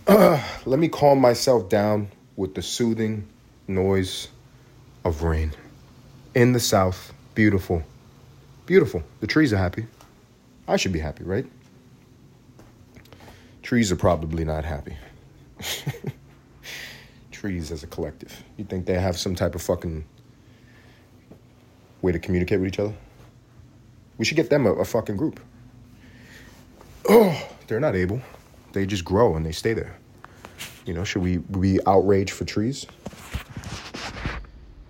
Uh, 0.07 0.43
let 0.67 0.79
me 0.79 0.89
calm 0.89 1.19
myself 1.19 1.71
down 1.71 2.09
with 2.37 2.55
the 2.55 2.63
soothing 2.63 3.27
noise 3.67 4.29
of 5.03 5.23
rain. 5.23 5.53
In 6.35 6.53
the 6.53 6.61
south, 6.61 7.15
beautiful. 7.35 7.83
Beautiful. 8.67 9.03
The 9.21 9.27
trees 9.27 9.55
are 9.55 9.57
happy. 9.57 9.87
I 10.69 10.77
should 10.77 10.93
be 10.93 10.99
happy, 10.99 11.25
right? 11.25 11.47
Trees 13.63 13.91
are 13.91 13.97
probably 13.97 14.45
not 14.45 14.65
happy. 14.65 14.97
Trees 17.33 17.73
as 17.73 17.83
a 17.83 17.87
collective. 17.87 18.45
You 18.59 18.65
think 18.65 18.85
they 18.85 19.01
have 19.01 19.19
some 19.19 19.35
type 19.35 19.55
of 19.55 19.63
fucking 19.63 20.05
way 22.03 22.13
to 22.13 22.19
communicate 22.19 22.61
with 22.61 22.69
each 22.69 22.79
other? 22.79 22.95
We 24.19 24.27
should 24.27 24.37
get 24.37 24.51
them 24.51 24.67
a, 24.67 24.73
a 24.73 24.85
fucking 24.85 25.17
group. 25.17 25.41
Oh, 27.09 27.49
they're 27.67 27.81
not 27.81 27.97
able. 27.97 28.21
They 28.73 28.85
just 28.85 29.05
grow 29.05 29.37
and 29.37 29.47
they 29.47 29.53
stay 29.53 29.73
there. 29.73 29.97
You 30.85 30.93
know, 30.93 31.05
should 31.05 31.23
we 31.23 31.39
be 31.39 31.79
outraged 31.87 32.33
for 32.33 32.45
trees? 32.45 32.87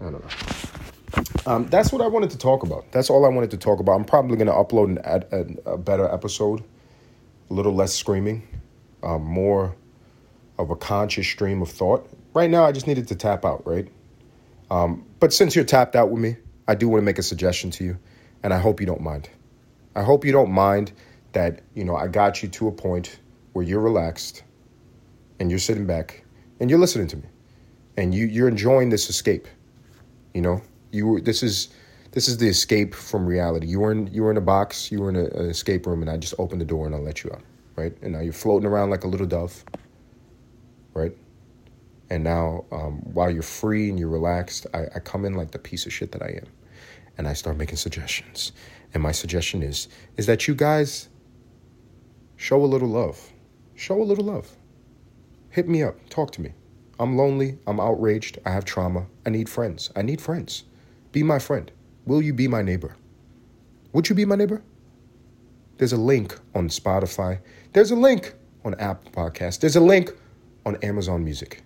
I 0.01 0.11
don't 0.11 0.13
know. 0.13 0.58
Um, 1.49 1.67
that's 1.69 1.91
what 1.91 2.03
I 2.03 2.09
wanted 2.09 2.29
to 2.31 2.39
talk 2.39 2.63
about. 2.63 2.93
That's 2.93 3.09
all 3.09 3.25
I 3.25 3.31
wanted 3.31 3.53
to 3.53 3.57
talk 3.57 3.81
about. 3.81 3.93
I'm 3.93 4.05
probably 4.05 4.37
going 4.37 4.49
to 4.49 4.53
upload 4.53 5.03
an, 5.03 5.25
an, 5.33 5.59
a 5.65 5.79
better 5.79 6.07
episode, 6.07 6.63
a 7.49 7.55
little 7.55 7.73
less 7.73 7.95
screaming, 7.95 8.47
um, 9.03 9.25
more 9.25 9.75
of 10.59 10.69
a 10.69 10.77
conscious 10.77 11.27
stream 11.27 11.63
of 11.63 11.71
thought. 11.71 12.07
Right 12.35 12.51
now, 12.51 12.67
I 12.67 12.73
just 12.73 12.87
needed 12.87 13.09
to 13.09 13.15
tap 13.15 13.47
out, 13.47 13.67
right? 13.67 13.89
Um, 14.71 15.07
but 15.21 15.33
since 15.33 15.57
you're 15.57 15.65
tapped 15.65 15.97
out 15.97 16.11
with 16.11 16.21
me, 16.21 16.37
I 16.69 16.75
do 16.75 16.87
want 16.87 17.01
to 17.01 17.05
make 17.07 17.19
a 17.19 17.23
suggestion 17.23 17.71
to 17.71 17.85
you, 17.85 17.99
and 18.43 18.53
I 18.53 18.59
hope 18.59 18.79
you 18.79 18.87
don't 18.87 19.01
mind. 19.01 19.31
I 19.97 20.03
hope 20.03 20.27
you 20.27 20.33
don't 20.33 20.51
mind 20.51 20.93
that, 21.33 21.63
you 21.75 21.83
know, 21.83 21.97
I 21.97 22.09
got 22.09 22.43
you 22.43 22.51
to 22.51 22.69
a 22.69 22.73
point 22.73 23.21
where 23.55 23.65
you're 23.65 23.81
relaxed 23.81 24.43
and 25.41 25.49
you're 25.49 25.59
sitting 25.61 25.87
back 25.87 26.25
and 26.61 26.69
you're 26.69 26.79
listening 26.79 27.07
to 27.07 27.17
me 27.17 27.25
and 27.97 28.15
you, 28.15 28.27
you're 28.27 28.49
enjoying 28.49 28.91
this 28.91 29.09
escape, 29.09 29.49
you 30.35 30.43
know? 30.43 30.61
You 30.91 31.07
were 31.07 31.21
this 31.21 31.43
is 31.43 31.69
this 32.13 32.29
is 32.29 32.39
the 32.39 32.49
escape 32.49 32.95
from 32.95 33.27
reality. 33.27 33.67
You 33.67 33.81
were 33.81 33.93
in 33.93 34.07
you 34.09 34.23
were 34.23 34.31
in 34.31 34.37
a 34.37 34.43
box, 34.43 34.91
you 34.91 35.01
were 35.01 35.11
in 35.11 35.17
a, 35.17 35.25
an 35.25 35.51
escape 35.51 35.87
room, 35.87 36.03
and 36.03 36.11
I 36.11 36.17
just 36.17 36.35
opened 36.39 36.61
the 36.61 36.67
door 36.67 36.87
and 36.87 36.95
I 36.95 36.99
let 36.99 37.23
you 37.23 37.31
out, 37.33 37.43
right? 37.77 37.97
And 38.03 38.13
now 38.13 38.21
you're 38.21 38.33
floating 38.33 38.67
around 38.67 38.91
like 38.91 39.05
a 39.05 39.09
little 39.09 39.27
dove, 39.27 39.65
right? 40.95 41.13
And 42.11 42.25
now, 42.25 42.65
um, 42.73 43.01
while 43.13 43.31
you're 43.31 43.43
free 43.43 43.91
and 43.91 43.99
you're 43.99 44.09
relaxed, 44.09 44.67
I, 44.73 44.87
I 44.95 44.99
come 45.01 45.27
in 45.27 45.35
like 45.35 45.51
the 45.51 45.59
piece 45.59 45.85
of 45.85 45.93
shit 45.93 46.11
that 46.13 46.23
I 46.23 46.41
am, 46.41 46.47
and 47.19 47.29
I 47.29 47.35
start 47.35 47.59
making 47.59 47.77
suggestions. 47.77 48.53
And 48.95 49.03
my 49.03 49.13
suggestion 49.13 49.63
is 49.63 49.89
is 50.17 50.27
that 50.27 50.49
you 50.49 50.55
guys 50.55 51.09
show 52.37 52.65
a 52.65 52.67
little 52.67 52.89
love, 52.89 53.33
show 53.75 54.01
a 54.01 54.05
little 54.05 54.25
love. 54.25 54.51
Hit 55.51 55.69
me 55.69 55.83
up, 55.83 55.97
talk 56.09 56.31
to 56.33 56.41
me. 56.41 56.53
I'm 57.01 57.17
lonely. 57.17 57.59
I'm 57.67 57.79
outraged. 57.79 58.39
I 58.45 58.51
have 58.51 58.65
trauma. 58.65 59.07
I 59.25 59.31
need 59.31 59.49
friends. 59.49 59.91
I 59.95 60.03
need 60.03 60.21
friends. 60.21 60.65
Be 61.13 61.23
my 61.23 61.39
friend. 61.39 61.71
Will 62.07 62.23
you 62.23 62.33
be 62.33 62.49
my 62.49 62.63
neighbor? 62.63 62.97
Would 63.93 64.09
you 64.09 64.15
be 64.15 64.25
my 64.25 64.37
neighbor? 64.37 64.63
There's 65.79 65.93
a 65.93 65.97
link 65.97 66.39
on 66.55 66.69
Spotify. 66.69 67.41
There's 67.73 67.91
a 67.91 67.97
link 67.97 68.35
on 68.65 68.75
Apple 68.75 69.11
Podcasts. 69.13 69.61
There's 69.61 69.77
a 69.77 69.81
link 69.81 70.11
on 70.67 70.77
Amazon 70.77 71.25
Music. 71.25 71.63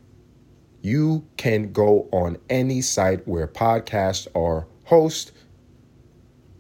You 0.83 1.27
can 1.37 1.73
go 1.73 2.09
on 2.13 2.39
any 2.51 2.81
site 2.83 3.27
where 3.27 3.47
podcasts 3.47 4.27
are 4.35 4.67
host 4.85 5.33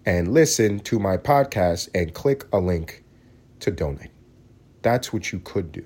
and 0.06 0.32
listen 0.32 0.80
to 0.80 0.98
my 0.98 1.16
podcast 1.16 1.88
and 1.94 2.12
click 2.14 2.44
a 2.52 2.58
link 2.58 3.04
to 3.60 3.70
donate. 3.70 4.10
That's 4.82 5.12
what 5.12 5.32
you 5.32 5.38
could 5.40 5.70
do. 5.70 5.84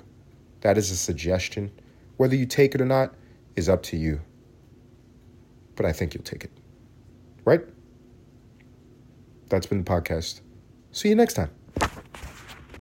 That 0.60 0.78
is 0.78 0.90
a 0.90 0.96
suggestion. 0.96 1.70
Whether 2.16 2.36
you 2.36 2.46
take 2.46 2.74
it 2.74 2.80
or 2.80 2.86
not 2.86 3.14
is 3.56 3.68
up 3.68 3.82
to 3.84 3.96
you. 3.96 4.20
But 5.74 5.86
I 5.86 5.92
think 5.92 6.14
you'll 6.14 6.24
take 6.24 6.44
it. 6.44 6.50
Right? 7.46 7.62
That's 9.48 9.66
been 9.66 9.84
the 9.84 9.90
podcast. 9.90 10.40
See 10.90 11.08
you 11.08 11.14
next 11.14 11.34
time. 11.34 11.50